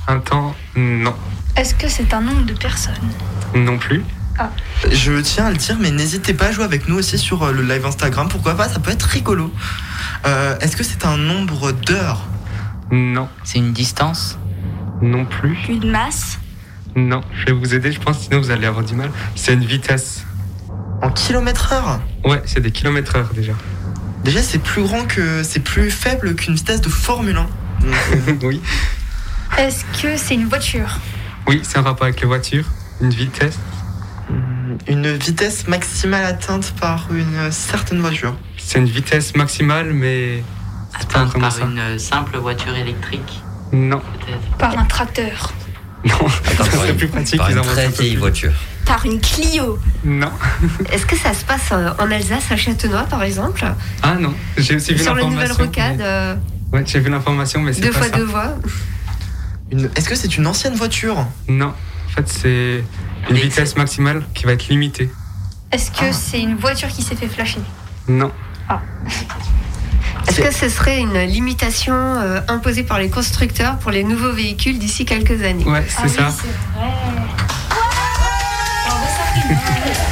[0.08, 1.14] Un temps, non.
[1.56, 2.96] Est-ce que c'est un nombre de personnes
[3.54, 4.04] Non plus.
[4.92, 7.52] Je tiens à le dire, mais n'hésitez pas à jouer avec nous aussi sur euh,
[7.52, 8.28] le live Instagram.
[8.28, 8.68] Pourquoi pas?
[8.68, 9.54] Ça peut être rigolo.
[10.26, 12.22] Euh, Est-ce que c'est un nombre d'heures?
[12.90, 13.30] Non.
[13.44, 14.40] C'est une distance?
[15.02, 15.56] Non plus.
[15.70, 16.40] Une masse?
[16.96, 17.22] Non.
[17.34, 19.12] Je vais vous aider, je pense, sinon vous allez avoir du mal.
[19.36, 20.26] C'est une vitesse.
[21.04, 22.00] En kilomètres heure?
[22.26, 23.54] Ouais, c'est des kilomètres heure déjà.
[24.24, 25.44] Déjà, c'est plus grand que.
[25.44, 27.42] C'est plus faible qu'une vitesse de Formule 1.
[27.42, 27.54] Donc,
[28.44, 28.62] euh, oui.
[29.58, 30.98] Est-ce que c'est une voiture
[31.48, 32.66] Oui, c'est un rapport avec les voitures.
[33.02, 33.58] Une vitesse.
[34.88, 38.36] une vitesse maximale atteinte par une certaine voiture.
[38.58, 40.44] C'est une vitesse maximale, mais.
[40.98, 41.64] c'est pas Atteinte par ça.
[41.66, 43.42] une simple voiture électrique,
[43.74, 44.00] Non.
[44.00, 44.58] peut-être.
[44.58, 45.52] Par un tracteur
[46.06, 46.14] Non.
[46.16, 47.38] Attends, ça par serait une- plus pratique.
[47.38, 48.20] Par une très vieille plus.
[48.20, 48.54] voiture.
[48.86, 50.32] Par une Clio Non.
[50.92, 53.64] Est-ce que ça se passe euh, en Alsace, à Châtenois par exemple
[54.04, 54.34] Ah non.
[54.58, 55.50] J'ai aussi vu Sur la l'information.
[55.50, 56.36] nouvelle rocade, mais- euh,
[56.74, 58.16] Ouais, j'ai vu l'information, mais c'est deux pas fois ça.
[58.18, 58.56] deux voies.
[59.72, 61.68] Une- Est-ce que c'est une ancienne voiture Non.
[62.08, 62.84] En fait, c'est
[63.30, 65.10] une vitesse maximale qui va être limitée.
[65.72, 66.14] Est-ce que Ah.
[66.14, 67.62] c'est une voiture qui s'est fait flasher
[68.08, 68.32] Non.
[70.28, 74.78] Est-ce que ce serait une limitation euh, imposée par les constructeurs pour les nouveaux véhicules
[74.80, 76.30] d'ici quelques années Ouais, c'est ça.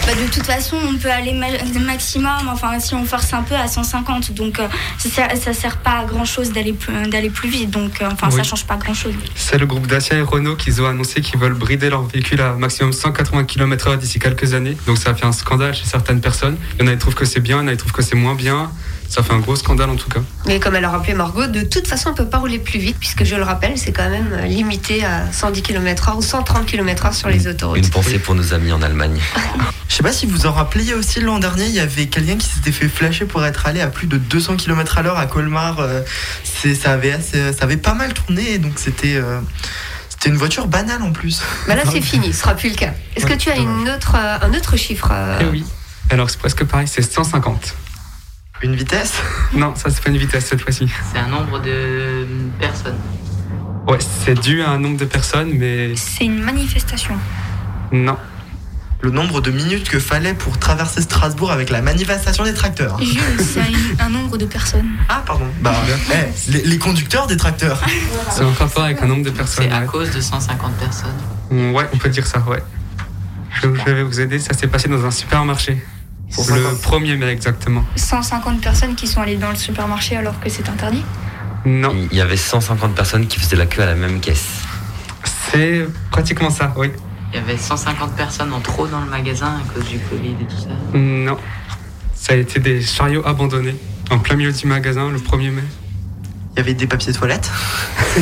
[0.10, 3.54] Bah, de toute façon, on peut aller ma- maximum, enfin si on force un peu
[3.54, 7.48] à 150, donc euh, ça, sert, ça sert pas à grand chose d'aller plus, plus
[7.50, 9.14] vite, donc euh, enfin ça change pas grand chose.
[9.36, 12.54] C'est le groupe Dacia et Renault qui ont annoncé qu'ils veulent brider leur véhicule à
[12.54, 14.76] maximum 180 km/h d'ici quelques années.
[14.88, 16.58] Donc ça a fait un scandale chez certaines personnes.
[16.80, 17.92] Il y en a qui trouvent que c'est bien, il y en a qui trouvent
[17.92, 18.72] que c'est moins bien.
[19.10, 20.20] Ça fait un gros scandale en tout cas.
[20.46, 22.78] Mais comme elle a rappelé Margot, de toute façon, on ne peut pas rouler plus
[22.80, 26.66] vite, puisque je le rappelle, c'est quand même euh, limité à 110 km/h ou 130
[26.68, 27.78] km/h sur les autoroutes.
[27.80, 29.20] Une pensée pour nos amis en Allemagne.
[29.90, 32.48] Je sais pas si vous en rappelez aussi l'an dernier, il y avait quelqu'un qui
[32.48, 35.80] s'était fait flasher pour être allé à plus de 200 km à l'heure à Colmar.
[35.80, 36.02] Euh,
[36.44, 39.40] c'est- ça, avait assez- ça avait pas mal tourné, donc c'était euh,
[40.08, 41.42] c'était une voiture banale en plus.
[41.68, 42.94] Bah là, c'est fini, ce sera plus le cas.
[43.16, 45.64] Est-ce que tu as une autre, euh, un autre chiffre euh, Eh oui.
[46.12, 47.76] Alors c'est presque pareil, c'est 150.
[48.62, 49.14] Une vitesse?
[49.54, 50.90] Non, ça c'est pas une vitesse cette fois-ci.
[51.14, 52.26] C'est un nombre de
[52.60, 52.98] personnes.
[53.88, 57.16] Ouais, c'est dû à un nombre de personnes, mais C'est une manifestation.
[57.92, 58.18] non.
[59.02, 63.02] Le nombre de minutes que fallait pour traverser Strasbourg avec la manifestation des tracteurs.
[63.02, 64.90] Jules, c'est un, un nombre de personnes.
[65.08, 65.46] Ah, pardon.
[65.62, 65.74] Bah,
[66.12, 67.82] eh, les, les conducteurs des tracteurs.
[68.30, 69.68] C'est en rapport avec un nombre de personnes.
[69.70, 69.86] C'est à ouais.
[69.86, 71.16] cause de 150 personnes.
[71.50, 72.62] Ouais, on peut dire ça, ouais.
[73.62, 75.82] Je, je vais vous aider, ça s'est passé dans un supermarché.
[76.38, 77.02] Le 150.
[77.02, 77.84] 1er mai exactement.
[77.96, 81.04] 150 personnes qui sont allées dans le supermarché alors que c'est interdit.
[81.66, 84.48] Non, Il y avait 150 personnes qui faisaient la queue à la même caisse.
[85.52, 86.92] c'est pratiquement ça, oui.
[87.34, 90.46] Il y avait 150 personnes en trop dans le magasin à cause du Covid et
[90.46, 90.70] tout ça.
[90.98, 91.38] Non.
[92.16, 93.76] Ça a été des chariots abandonnés
[94.10, 95.64] en plein milieu du magasin le 1er mai.
[96.56, 97.50] Il y avait des papiers toilettes.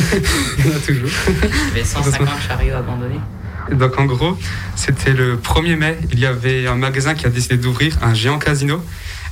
[0.58, 1.10] Il y en a toujours.
[1.28, 3.20] Il y avait 150 chariots abandonnés.
[3.72, 4.36] Donc en gros,
[4.76, 8.38] c'était le 1er mai, il y avait un magasin qui a décidé d'ouvrir un géant
[8.38, 8.82] casino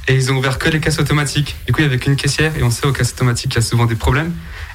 [0.09, 1.57] et ils ont ouvert que les caisses automatiques.
[1.67, 3.65] Du coup, il y avait qu'une caissière et on sait aux caisses automatiques qu'il y
[3.65, 4.33] a souvent des problèmes.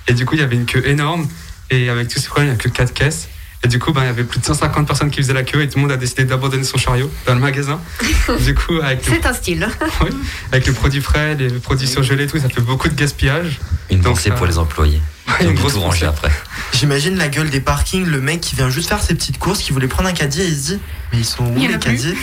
[0.08, 1.28] Et du coup, il y avait une queue énorme
[1.70, 3.30] et avec tous ces problèmes, il n'y a que 4 caisses.
[3.64, 5.62] Et du coup, ben, il y avait plus de 150 personnes qui faisaient la queue
[5.62, 7.80] et tout le monde a décidé d'abandonner son chariot dans le magasin.
[8.40, 9.68] du coup, avec, le- C'est un style.
[10.02, 10.10] oui,
[10.52, 13.60] avec les produits frais, les produits surgelés et tout, ça fait beaucoup de gaspillage.
[13.92, 15.00] Une pensée ça- pour les employés.
[15.42, 16.32] Une grosse tout après.
[16.74, 19.72] J'imagine la gueule des parkings, le mec qui vient juste faire ses petites courses, qui
[19.72, 20.80] voulait prendre un caddie et il se dit
[21.14, 22.14] Mais ils sont où Il les caddies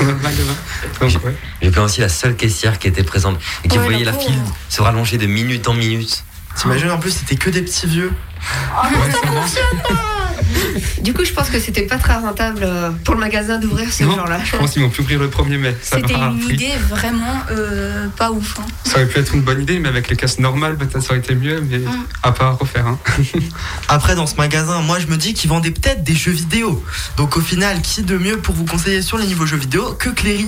[0.00, 0.54] dans le magasin.
[1.00, 1.34] Donc, ouais.
[1.60, 4.38] J'ai pris aussi la seule caissière qui était présente et qui Ouais, voyait la file
[4.68, 6.24] se rallonger de minute en minute.
[6.56, 8.12] T'imagines en plus, c'était que des petits vieux.
[8.82, 9.96] Ouais, c'est bon.
[11.02, 14.04] Du coup, je pense que c'était pas très rentable euh, pour le magasin d'ouvrir ce
[14.04, 14.38] jour-là.
[14.44, 15.76] je pense qu'ils vont plus ouvrir le 1er mai.
[15.82, 16.54] C'était une pris.
[16.54, 18.58] idée vraiment euh, pas ouf.
[18.60, 18.66] hein.
[18.84, 21.18] Ça aurait pu être une bonne idée, mais avec les casses normales, peut-être ça aurait
[21.18, 22.06] été mieux, mais Mm.
[22.22, 22.86] à pas à refaire.
[22.86, 22.98] Hein.
[23.88, 26.84] Après, dans ce magasin, moi je me dis qu'ils vendaient peut-être des jeux vidéo.
[27.16, 30.08] Donc au final, qui de mieux pour vous conseiller sur les niveaux jeux vidéo que
[30.10, 30.46] Cléry?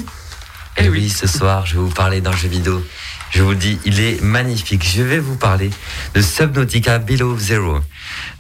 [0.76, 2.84] Et oui, ce soir, je vais vous parler d'un jeu vidéo.
[3.30, 4.84] Je vous le dis, il est magnifique.
[4.96, 5.70] Je vais vous parler
[6.14, 7.78] de Subnautica Below Zero.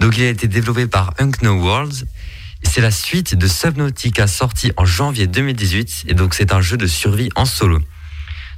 [0.00, 2.04] Donc, il a été développé par Unknown Worlds.
[2.62, 6.04] C'est la suite de Subnautica sorti en janvier 2018.
[6.08, 7.80] Et donc, c'est un jeu de survie en solo.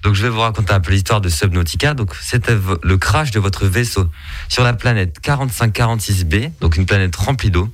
[0.03, 1.95] Donc, je vais vous raconter un peu l'histoire de Subnautica.
[1.95, 4.09] Donc, c'était le crash de votre vaisseau
[4.49, 7.69] sur la planète 4546b, donc une planète remplie d'eau.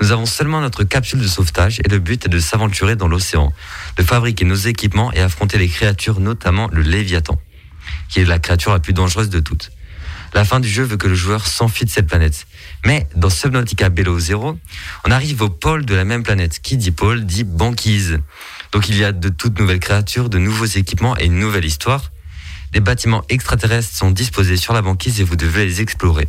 [0.00, 3.52] Nous avons seulement notre capsule de sauvetage et le but est de s'aventurer dans l'océan,
[3.96, 7.40] de fabriquer nos équipements et affronter les créatures, notamment le Léviathan,
[8.08, 9.70] qui est la créature la plus dangereuse de toutes.
[10.34, 12.46] La fin du jeu veut que le joueur s'enfuit de cette planète.
[12.86, 14.58] Mais dans Subnautica Below Zero,
[15.04, 16.60] on arrive au pôle de la même planète.
[16.60, 18.18] Qui dit pôle dit banquise.
[18.72, 22.10] Donc il y a de toutes nouvelles créatures, de nouveaux équipements et une nouvelle histoire.
[22.72, 26.26] Des bâtiments extraterrestres sont disposés sur la banquise et vous devez les explorer.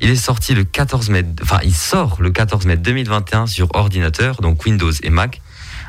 [0.00, 4.40] Il est sorti le 14 mai, enfin il sort le 14 mai 2021 sur ordinateur,
[4.40, 5.42] donc Windows et Mac,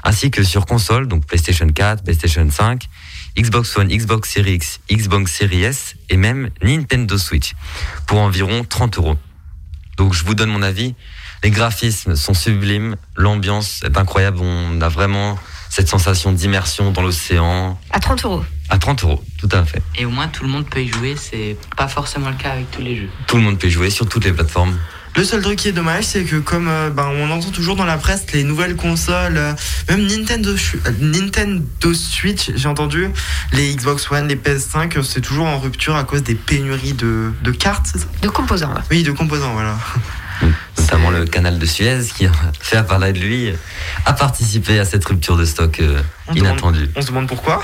[0.03, 2.89] ainsi que sur console, donc PlayStation 4, PlayStation 5,
[3.37, 7.53] Xbox One, Xbox Series X, Xbox Series S et même Nintendo Switch
[8.07, 9.17] pour environ 30 euros.
[9.97, 10.95] Donc je vous donne mon avis.
[11.43, 15.37] Les graphismes sont sublimes, l'ambiance est incroyable, on a vraiment
[15.69, 18.45] cette sensation d'immersion dans l'océan À 30 euros.
[18.69, 19.81] à 30 euros, tout à fait.
[19.97, 22.71] Et au moins tout le monde peut y jouer, c'est pas forcément le cas avec
[22.71, 23.09] tous les jeux.
[23.27, 24.77] Tout le monde peut y jouer sur toutes les plateformes.
[25.15, 27.85] Le seul truc qui est dommage, c'est que comme euh, ben, on entend toujours dans
[27.85, 29.53] la presse, les nouvelles consoles, euh,
[29.87, 33.09] même Nintendo, euh, Nintendo Switch, j'ai entendu,
[33.51, 37.31] les Xbox One, les PS5, euh, c'est toujours en rupture à cause des pénuries de,
[37.43, 38.73] de cartes, c'est ça De composants.
[38.73, 38.81] ouais.
[38.89, 39.77] Oui, de composants, voilà.
[40.79, 43.53] notamment le canal de Suez qui a fait à parler de lui,
[44.05, 46.89] a participé à cette rupture de stock euh, demande- inattendue.
[46.95, 47.61] On se demande pourquoi.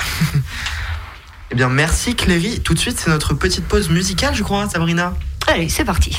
[1.51, 2.59] eh bien, merci Cléry.
[2.59, 5.15] Tout de suite, c'est notre petite pause musicale, je crois, Sabrina.
[5.47, 6.15] Allez, c'est parti.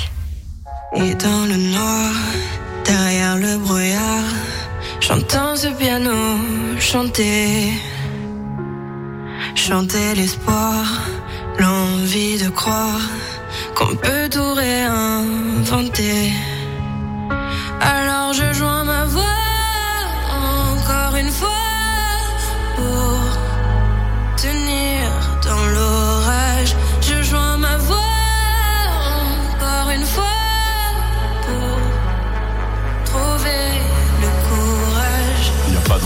[0.96, 2.12] Et dans le noir,
[2.84, 4.30] derrière le brouillard,
[5.00, 6.38] j'entends ce piano
[6.80, 7.72] chanter.
[9.54, 10.84] Chanter l'espoir,
[11.58, 13.00] l'envie de croire
[13.76, 16.32] qu'on peut tout réinventer.
[17.80, 19.29] Alors je joins ma voix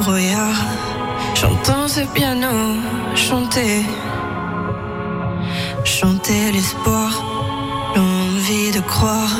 [0.00, 0.60] brouillard,
[1.34, 2.54] j'entends ce piano
[3.14, 3.84] chanter.
[5.84, 7.10] Chanter l'espoir,
[7.94, 9.34] l'envie de croire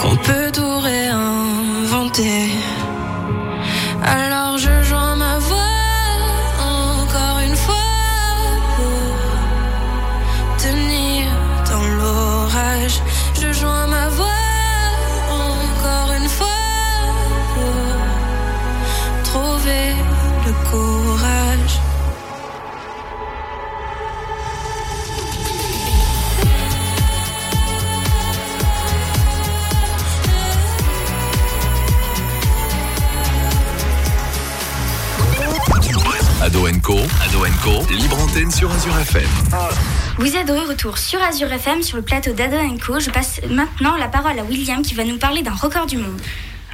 [0.00, 2.42] qu'on peut tout réinventer.
[4.04, 4.87] Alors je
[39.08, 39.22] FM.
[40.18, 43.00] Vous êtes de retour sur Azure FM sur le plateau d'Ado Co.
[43.00, 46.20] Je passe maintenant la parole à William qui va nous parler d'un record du monde.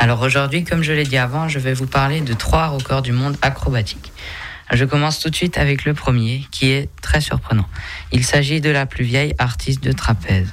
[0.00, 3.12] Alors aujourd'hui, comme je l'ai dit avant, je vais vous parler de trois records du
[3.12, 4.12] monde acrobatiques.
[4.72, 7.68] Je commence tout de suite avec le premier, qui est très surprenant.
[8.10, 10.52] Il s'agit de la plus vieille artiste de trapèze.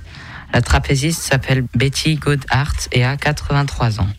[0.54, 4.10] La trapéziste s'appelle Betty Goodhart et a 83 ans.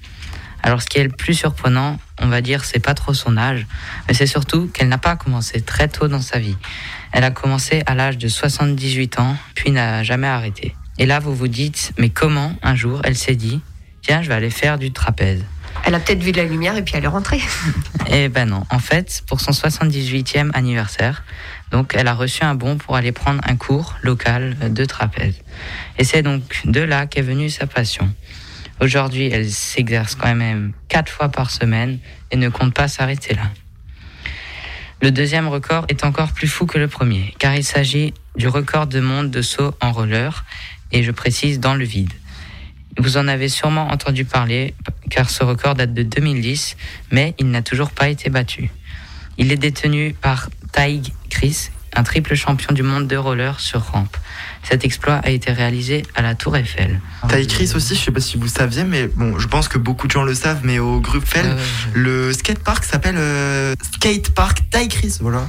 [0.65, 3.67] Alors ce qui est le plus surprenant, on va dire, c'est pas trop son âge,
[4.09, 6.57] mais c'est surtout qu'elle n'a pas commencé très tôt dans sa vie.
[7.13, 10.75] Elle a commencé à l'âge de 78 ans, puis n'a jamais arrêté.
[10.99, 13.61] Et là, vous vous dites, mais comment un jour elle s'est dit,
[14.03, 15.45] tiens, je vais aller faire du trapèze
[15.85, 17.41] Elle a peut-être vu de la lumière et puis elle est rentrée.
[18.15, 18.65] Eh ben non.
[18.71, 21.23] En fait, pour son 78e anniversaire,
[21.71, 25.37] donc elle a reçu un bon pour aller prendre un cours local de trapèze.
[25.99, 28.13] Et c'est donc de là qu'est venue sa passion.
[28.81, 32.01] Aujourd'hui, elle s'exerce quand même quatre fois par semaine
[32.31, 33.45] et ne compte pas s'arrêter là.
[35.03, 38.87] Le deuxième record est encore plus fou que le premier, car il s'agit du record
[38.87, 40.45] de monde de saut en roller,
[40.93, 42.13] et je précise dans le vide.
[42.99, 44.75] Vous en avez sûrement entendu parler,
[45.11, 46.77] car ce record date de 2010,
[47.11, 48.71] mais il n'a toujours pas été battu.
[49.39, 54.17] Il est détenu par Taïg Chris, un triple champion du monde de roller sur rampe.
[54.63, 57.01] Cet exploit a été réalisé à la Tour Eiffel.
[57.29, 60.07] T'as écrit aussi, je sais pas si vous saviez, mais bon, je pense que beaucoup
[60.07, 61.59] de gens le savent, mais au Gruppfeld,
[61.95, 65.49] le skatepark s'appelle euh, Skatepark Taïkris, voilà.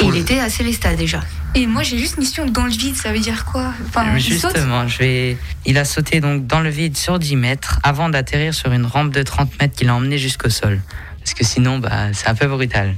[0.00, 1.20] Et il était à Célestat déjà.
[1.54, 3.72] Et moi j'ai juste une question dans le vide, ça veut dire quoi?
[3.88, 5.36] Enfin, Justement, je vais...
[5.66, 9.10] il a sauté donc dans le vide sur 10 mètres avant d'atterrir sur une rampe
[9.12, 10.80] de 30 mètres qui l'a emmené jusqu'au sol.
[11.18, 12.94] Parce que sinon, bah, c'est un peu brutal.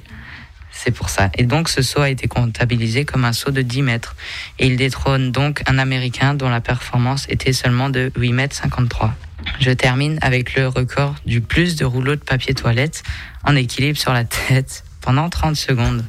[0.85, 1.31] C'est pour ça.
[1.39, 4.17] Et donc, ce saut a été comptabilisé comme un saut de 10 mètres.
[4.59, 9.15] Et il détrône donc un Américain dont la performance était seulement de 8 mètres 53.
[9.61, 13.05] Je termine avec le record du plus de rouleaux de papier toilette
[13.45, 16.05] en équilibre sur la tête pendant 30 secondes.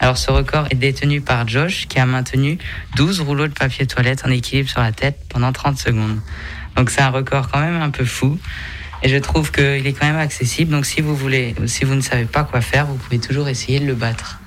[0.00, 2.58] Alors ce record est détenu par Josh qui a maintenu
[2.96, 6.20] 12 rouleaux de papier toilette en équilibre sur la tête pendant 30 secondes.
[6.76, 8.38] Donc c'est un record quand même un peu fou.
[9.02, 10.72] Et je trouve qu'il est quand même accessible.
[10.72, 13.80] Donc si vous voulez, si vous ne savez pas quoi faire, vous pouvez toujours essayer
[13.80, 14.37] de le battre.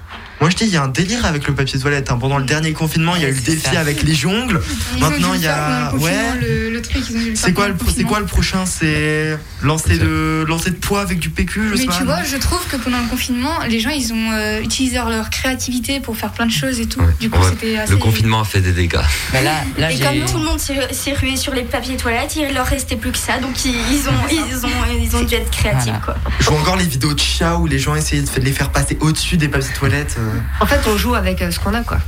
[0.41, 2.09] Moi je dis, il y a un délire avec le papier toilette.
[2.11, 2.17] hein.
[2.19, 3.79] Pendant le dernier confinement, il y a eu le défi ça.
[3.79, 4.59] avec les jongles.
[4.95, 5.93] Ils Maintenant, il y a.
[5.95, 6.11] Ouais.
[6.41, 7.03] le, le truc,
[7.35, 8.65] C'est quoi, le, c'est quoi le prochain?
[8.65, 11.97] C'est lancer de, lancer de poids avec du PQ, je sais Mais pas.
[11.97, 15.29] tu vois, je trouve que pendant le confinement, les gens, ils ont euh, utilisé leur
[15.29, 17.01] créativité pour faire plein de choses et tout.
[17.19, 17.91] Du coup, Ouais, c'était assez.
[17.91, 18.97] Le confinement a fait des dégâts.
[19.33, 22.53] Mais là, là Et comme tout le monde s'est rué sur les papiers toilettes, il
[22.53, 24.69] leur restait plus que ça, donc ils, ils ont, ils, ont,
[24.99, 25.93] ils ont dû être créatifs.
[26.03, 26.15] Quoi.
[26.39, 28.97] Je vois encore les vidéos de chats où les gens essayaient de les faire passer
[29.01, 30.15] au-dessus des papiers toilettes.
[30.19, 30.30] euh.
[30.59, 31.99] En fait, on joue avec euh, ce qu'on a, quoi.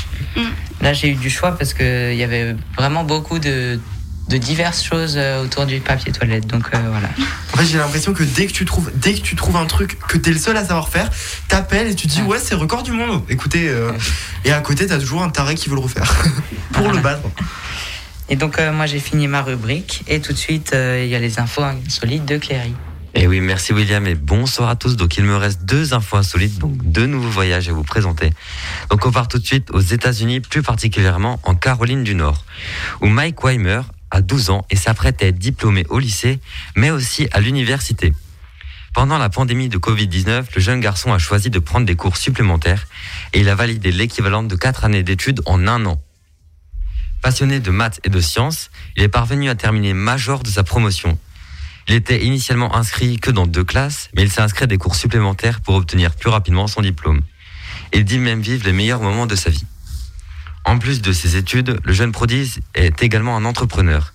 [0.82, 3.80] Là, j'ai eu du choix parce qu'il y avait vraiment beaucoup de,
[4.30, 6.48] de diverses choses euh, autour du papier toilette.
[6.48, 7.10] Donc euh, voilà.
[7.54, 9.98] En fait, j'ai l'impression que dès que tu trouves, dès que tu trouves un truc
[10.08, 11.10] que t'es le seul à savoir faire,
[11.48, 13.24] t'appelles et tu te dis ouais, c'est record du monde.
[13.30, 13.92] Écoutez, euh,
[14.44, 16.12] et à côté t'as toujours un taré qui veut le refaire
[16.74, 17.22] pour le battre.
[18.30, 20.04] Et donc, euh, moi, j'ai fini ma rubrique.
[20.08, 22.74] Et tout de suite, euh, il y a les infos insolites de Cléry.
[23.16, 24.96] Et oui, merci William et bonsoir à tous.
[24.96, 28.32] Donc il me reste deux infos insolites, donc deux nouveaux voyages à vous présenter.
[28.90, 32.44] Donc on part tout de suite aux États-Unis, plus particulièrement en Caroline du Nord,
[33.02, 36.40] où Mike Weimer a 12 ans et s'apprête à être diplômé au lycée,
[36.76, 38.14] mais aussi à l'université.
[38.96, 42.88] Pendant la pandémie de Covid-19, le jeune garçon a choisi de prendre des cours supplémentaires
[43.34, 46.02] et il a validé l'équivalent de quatre années d'études en un an.
[47.22, 51.18] Passionné de maths et de sciences, il est parvenu à terminer major de sa promotion.
[51.88, 54.96] Il était initialement inscrit que dans deux classes, mais il s'est inscrit à des cours
[54.96, 57.22] supplémentaires pour obtenir plus rapidement son diplôme.
[57.92, 59.66] Il dit même vivre les meilleurs moments de sa vie.
[60.66, 64.14] En plus de ses études, le jeune prodige est également un entrepreneur.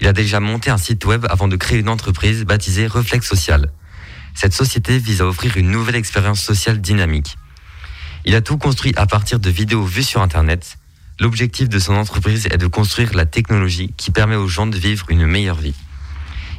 [0.00, 3.70] Il a déjà monté un site web avant de créer une entreprise baptisée Reflex Social.
[4.34, 7.38] Cette société vise à offrir une nouvelle expérience sociale dynamique.
[8.26, 10.76] Il a tout construit à partir de vidéos vues sur Internet.
[11.18, 15.06] L'objectif de son entreprise est de construire la technologie qui permet aux gens de vivre
[15.08, 15.74] une meilleure vie.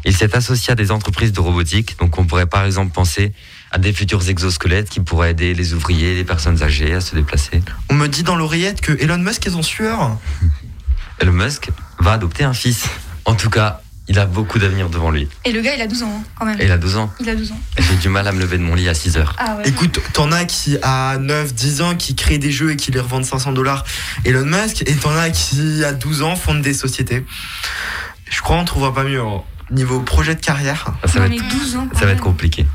[0.05, 3.33] Il s'est associé à des entreprises de robotique, donc on pourrait par exemple penser
[3.71, 7.61] à des futurs exosquelettes qui pourraient aider les ouvriers, les personnes âgées à se déplacer.
[7.89, 10.17] On me dit dans l'oreillette que Elon Musk est en sueur.
[11.19, 11.69] Elon Musk
[11.99, 12.85] va adopter un fils.
[13.25, 15.27] En tout cas, il a beaucoup d'avenir devant lui.
[15.43, 16.61] Et le gars, il a 12 ans, hein, quand même.
[16.61, 17.11] Et il a 12 ans.
[17.19, 17.59] Il a 12 ans.
[17.77, 19.35] J'ai du mal à me lever de mon lit à 6 heures.
[19.37, 19.67] Ah ouais.
[19.67, 23.01] Écoute, t'en as qui à 9, 10 ans qui créent des jeux et qui les
[23.01, 23.83] revendent 500 dollars
[24.23, 27.25] Elon Musk, et t'en as qui à 12 ans fondent des sociétés.
[28.29, 29.19] Je crois qu'on trouvera pas mieux.
[29.21, 29.41] hein.
[29.69, 30.85] Niveau projet de carrière.
[31.05, 32.65] Ça va, Non, être, mais 12 ans, quand ça va être compliqué.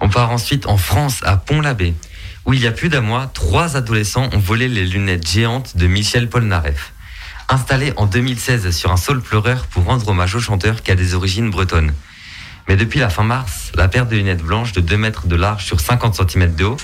[0.00, 1.94] On part ensuite en France, à Pont-l'Abbé,
[2.44, 5.86] où il y a plus d'un mois, trois adolescents ont volé les lunettes géantes de
[5.86, 6.92] Michel Polnareff.
[7.48, 11.14] Installé en 2016 sur un sol pleureur pour rendre hommage au chanteur qui a des
[11.14, 11.92] origines bretonnes.
[12.68, 15.64] Mais depuis la fin mars, la paire de lunettes blanches de 2 mètres de large
[15.64, 16.76] sur 50 cm de haut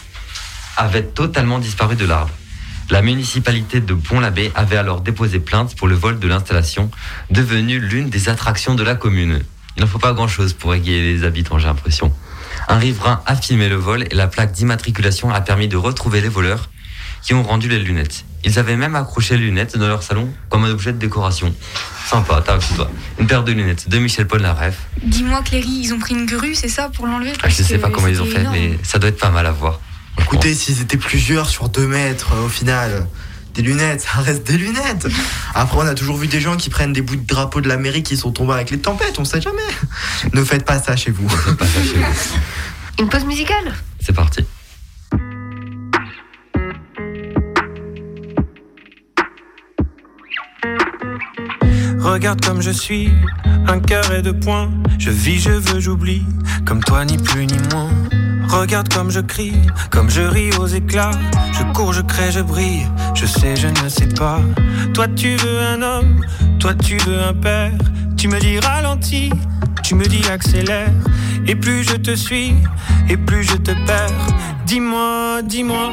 [0.76, 2.32] avait totalement disparu de l'arbre.
[2.92, 6.90] La municipalité de Pont-l'Abbé avait alors déposé plainte pour le vol de l'installation,
[7.30, 9.40] devenue l'une des attractions de la commune.
[9.78, 12.12] Il n'en faut pas grand-chose pour égayer les habitants, j'ai l'impression.
[12.68, 16.28] Un riverain a filmé le vol et la plaque d'immatriculation a permis de retrouver les
[16.28, 16.68] voleurs
[17.22, 18.26] qui ont rendu les lunettes.
[18.44, 21.54] Ils avaient même accroché les lunettes dans leur salon comme un objet de décoration.
[22.08, 22.90] Sympa, t'as toi.
[23.18, 24.76] Une paire de lunettes de Michel Polnareff.
[25.02, 27.32] Dis-moi, Cléry, ils ont pris une grue, c'est ça, pour l'enlever?
[27.42, 28.54] Ah, je sais pas comment ils ont fait, énorme.
[28.54, 29.80] mais ça doit être pas mal à voir.
[30.18, 33.06] Écoutez, s'ils étaient plusieurs sur 2 mètres, euh, au final,
[33.54, 35.08] des lunettes, ça reste des lunettes.
[35.54, 38.06] Après, on a toujours vu des gens qui prennent des bouts de drapeau de l'Amérique
[38.06, 39.60] qui sont tombés avec les tempêtes, on sait jamais.
[40.32, 41.30] Ne faites pas ça chez vous.
[42.98, 44.44] Une pause musicale C'est parti.
[51.98, 53.10] Regarde comme je suis,
[53.68, 54.70] un cœur et deux points.
[54.98, 56.24] Je vis, je veux, j'oublie,
[56.66, 57.90] comme toi ni plus ni moins.
[58.52, 59.54] Regarde comme je crie,
[59.90, 61.10] comme je ris aux éclats.
[61.52, 64.40] Je cours, je crée, je brille, je sais, je ne sais pas.
[64.92, 66.20] Toi tu veux un homme,
[66.60, 67.72] toi tu veux un père.
[68.16, 69.30] Tu me dis ralentis,
[69.82, 70.90] tu me dis accélère.
[71.46, 72.54] Et plus je te suis,
[73.08, 74.26] et plus je te perds.
[74.66, 75.92] Dis-moi, dis-moi,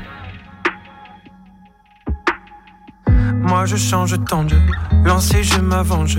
[3.41, 4.55] Moi je change tant de
[5.03, 6.17] lancer, je m'avance,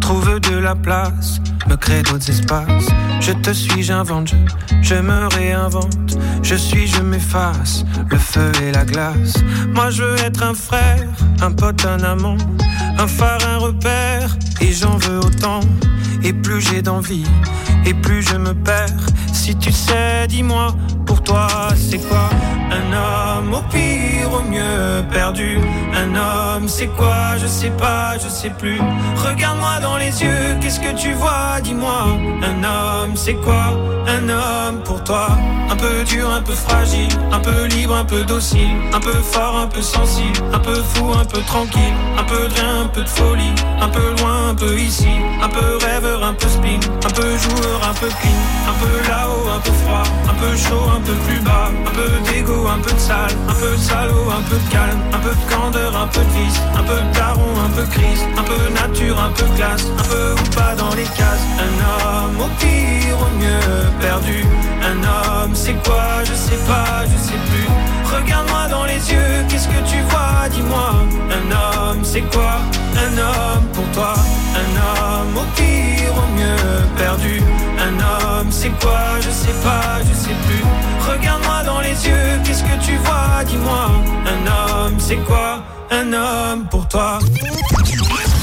[0.00, 2.88] trouve de la place, me crée d'autres espaces.
[3.20, 4.36] Je te suis, j'invente, je,
[4.82, 6.18] je me réinvente.
[6.42, 9.34] Je suis, je m'efface, le feu et la glace.
[9.74, 11.08] Moi je veux être un frère,
[11.40, 12.36] un pote, un amant,
[12.98, 15.60] un phare, un repère, et j'en veux autant.
[16.24, 17.24] Et plus j'ai d'envie,
[17.84, 19.06] et plus je me perds.
[19.32, 20.74] Si tu sais, dis-moi,
[21.06, 22.28] pour toi c'est quoi
[22.70, 25.58] Un homme au pire, au mieux perdu.
[25.94, 28.80] Un homme, c'est quoi Je sais pas, je sais plus.
[29.16, 32.06] Regarde-moi dans les yeux, qu'est-ce que tu vois Dis-moi.
[32.42, 33.74] Un homme, c'est quoi
[34.06, 35.28] Un homme pour toi.
[35.70, 39.56] Un peu dur, un peu fragile, un peu libre, un peu docile, un peu fort,
[39.56, 43.02] un peu sensible, un peu fou, un peu tranquille, un peu de rien, un peu
[43.02, 45.08] de folie, un peu loin, un peu ici,
[45.42, 49.48] un peu rêveur, un peu spleen, un peu joueur, un peu clean, un peu là-haut,
[49.56, 52.92] un peu froid, un peu chaud, un peu plus bas, un peu d'égo, un peu
[52.92, 56.20] de sale, un peu salaud, un peu de calme, un peu de candeur, un peu
[56.20, 59.86] de vice, un peu de daron, un peu crise, un peu nature, un peu classe,
[59.98, 61.46] un peu ou pas dans les cases.
[61.58, 64.44] Un homme au pire, au mieux perdu.
[64.82, 67.68] Un homme, c'est quoi Je sais pas, je sais plus.
[68.14, 70.92] Regarde-moi dans les yeux, qu'est-ce que tu vois Dis-moi.
[71.38, 72.58] Un homme, c'est quoi
[72.96, 74.14] Un homme pour toi.
[74.54, 77.40] Un homme au pire, au mieux perdu.
[77.78, 80.81] Un homme, c'est quoi Je sais pas, je sais plus.
[81.08, 83.42] Regarde-moi dans les yeux, qu'est-ce que tu vois?
[83.44, 83.90] Dis-moi.
[84.26, 85.64] Un homme, c'est quoi?
[85.90, 87.18] Un homme pour toi.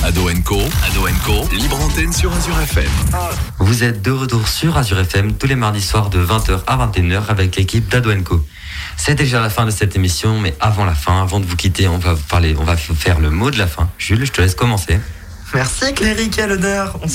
[0.04, 2.92] Ado Co, Ado Co, libre antenne sur Azure FM.
[3.60, 7.28] Vous êtes de retour sur Azure FM tous les mardis soirs de 20h à 21h
[7.28, 8.44] avec l'équipe d'Ado Co.
[8.98, 11.88] C'est déjà la fin de cette émission, mais avant la fin, avant de vous quitter,
[11.88, 13.90] on va vous parler, on va faire le mot de la fin.
[13.98, 15.00] Jules, je te laisse commencer.
[15.54, 17.08] Merci Cléry, quel honneur, on,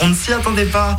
[0.00, 0.96] on ne s'y attendait pas.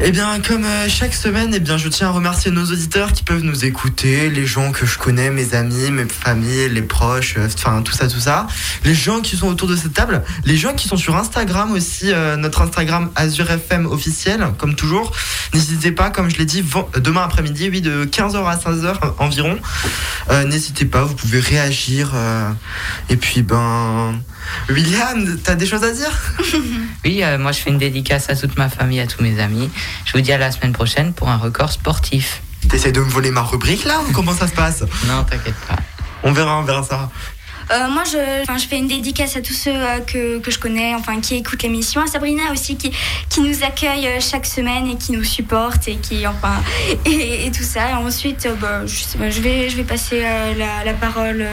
[0.00, 3.24] Eh bien, comme euh, chaque semaine, eh bien, je tiens à remercier nos auditeurs qui
[3.24, 7.48] peuvent nous écouter, les gens que je connais, mes amis, mes familles, les proches, euh,
[7.52, 8.46] enfin tout ça, tout ça.
[8.84, 12.12] Les gens qui sont autour de cette table, les gens qui sont sur Instagram aussi,
[12.12, 15.10] euh, notre Instagram Azure FM officiel, comme toujours.
[15.52, 19.58] N'hésitez pas, comme je l'ai dit, demain après-midi, oui, de 15h à 16h environ.
[20.46, 22.12] N'hésitez pas, vous pouvez réagir.
[23.10, 24.14] et puis, ben.
[24.68, 26.10] William, t'as des choses à dire
[27.04, 29.70] Oui, euh, moi je fais une dédicace à toute ma famille, à tous mes amis.
[30.04, 32.42] Je vous dis à la semaine prochaine pour un record sportif.
[32.68, 34.82] T'essayes de me voler ma rubrique là ou comment ça se passe?
[35.06, 35.76] Non, t'inquiète pas.
[36.22, 37.10] On verra, on verra ça.
[37.70, 40.94] Euh, moi, je, je fais une dédicace à tous ceux euh, que, que je connais,
[40.94, 42.00] enfin, qui écoutent l'émission.
[42.00, 42.90] À Sabrina aussi, qui,
[43.28, 46.62] qui nous accueille euh, chaque semaine et qui nous supporte et qui, enfin,
[47.04, 47.90] et, tout ça.
[47.90, 51.46] Et ensuite, bah, je, vais, je vais passer la, la parole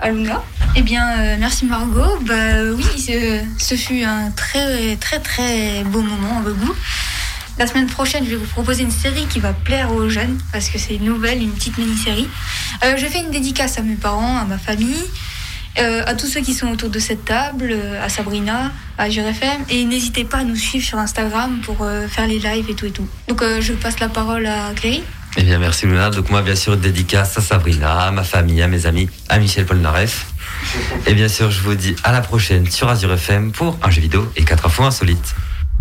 [0.00, 0.42] à Luna.
[0.76, 2.18] Eh bien, merci Margot.
[2.22, 6.74] Bah oui, ce, ce fut un très très très beau moment en goût.
[7.58, 10.68] La semaine prochaine, je vais vous proposer une série qui va plaire aux jeunes parce
[10.68, 12.28] que c'est une nouvelle, une petite mini-série.
[12.82, 15.04] Je fais une dédicace à mes parents, à ma famille,
[15.78, 19.64] euh, à tous ceux qui sont autour de cette table, euh, à Sabrina, à JRFM.
[19.70, 22.86] Et n'hésitez pas à nous suivre sur Instagram pour euh, faire les lives et tout
[22.86, 23.06] et tout.
[23.28, 25.02] Donc je passe la parole à Cléry.
[25.36, 26.10] Eh bien, merci Luna.
[26.10, 29.66] Donc, moi, bien sûr, dédicace à Sabrina, à ma famille, à mes amis, à Michel
[29.66, 30.26] Polnareff.
[31.06, 34.00] Et bien sûr, je vous dis à la prochaine sur Azure FM pour un jeu
[34.00, 35.34] vidéo et quatre infos insolites.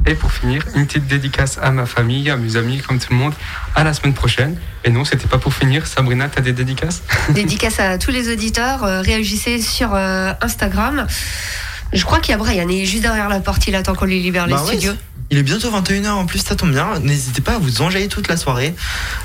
[0.06, 3.18] Et pour finir, une petite dédicace à ma famille, à mes amis, comme tout le
[3.18, 3.34] monde,
[3.76, 4.58] à la semaine prochaine.
[4.84, 5.88] Et non, c'était pas pour finir.
[5.88, 7.04] Sabrina, t'as des dédicaces?
[7.30, 8.84] Dédicace à tous les auditeurs.
[8.84, 11.08] euh, réagissez sur euh, Instagram.
[11.94, 14.06] Je crois qu'il y a Brian, il est juste derrière la porte, il attend qu'on
[14.06, 14.94] lui libère les Bah ouais, studios.
[15.34, 17.00] Il est bientôt 21h en plus, ça tombe bien.
[17.00, 18.76] N'hésitez pas à vous enjailler toute la soirée.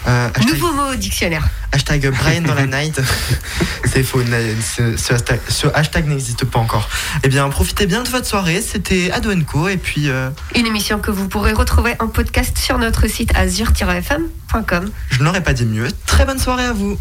[0.06, 1.46] Euh, hashtag, Nouveau mot au dictionnaire.
[1.70, 2.98] hashtag Brian dans la night.
[3.84, 6.88] C'est faux, ce, hashtag, n'existe pas encore.
[7.24, 8.62] Eh bien, profitez bien de votre soirée.
[8.62, 9.68] C'était Ado Co.
[9.68, 14.90] Et puis, euh, Une émission que vous pourrez retrouver en podcast sur notre site azure-fm.com.
[15.10, 15.88] je n'aurais pas dit mieux.
[16.06, 16.98] Très bonne soirée à vous.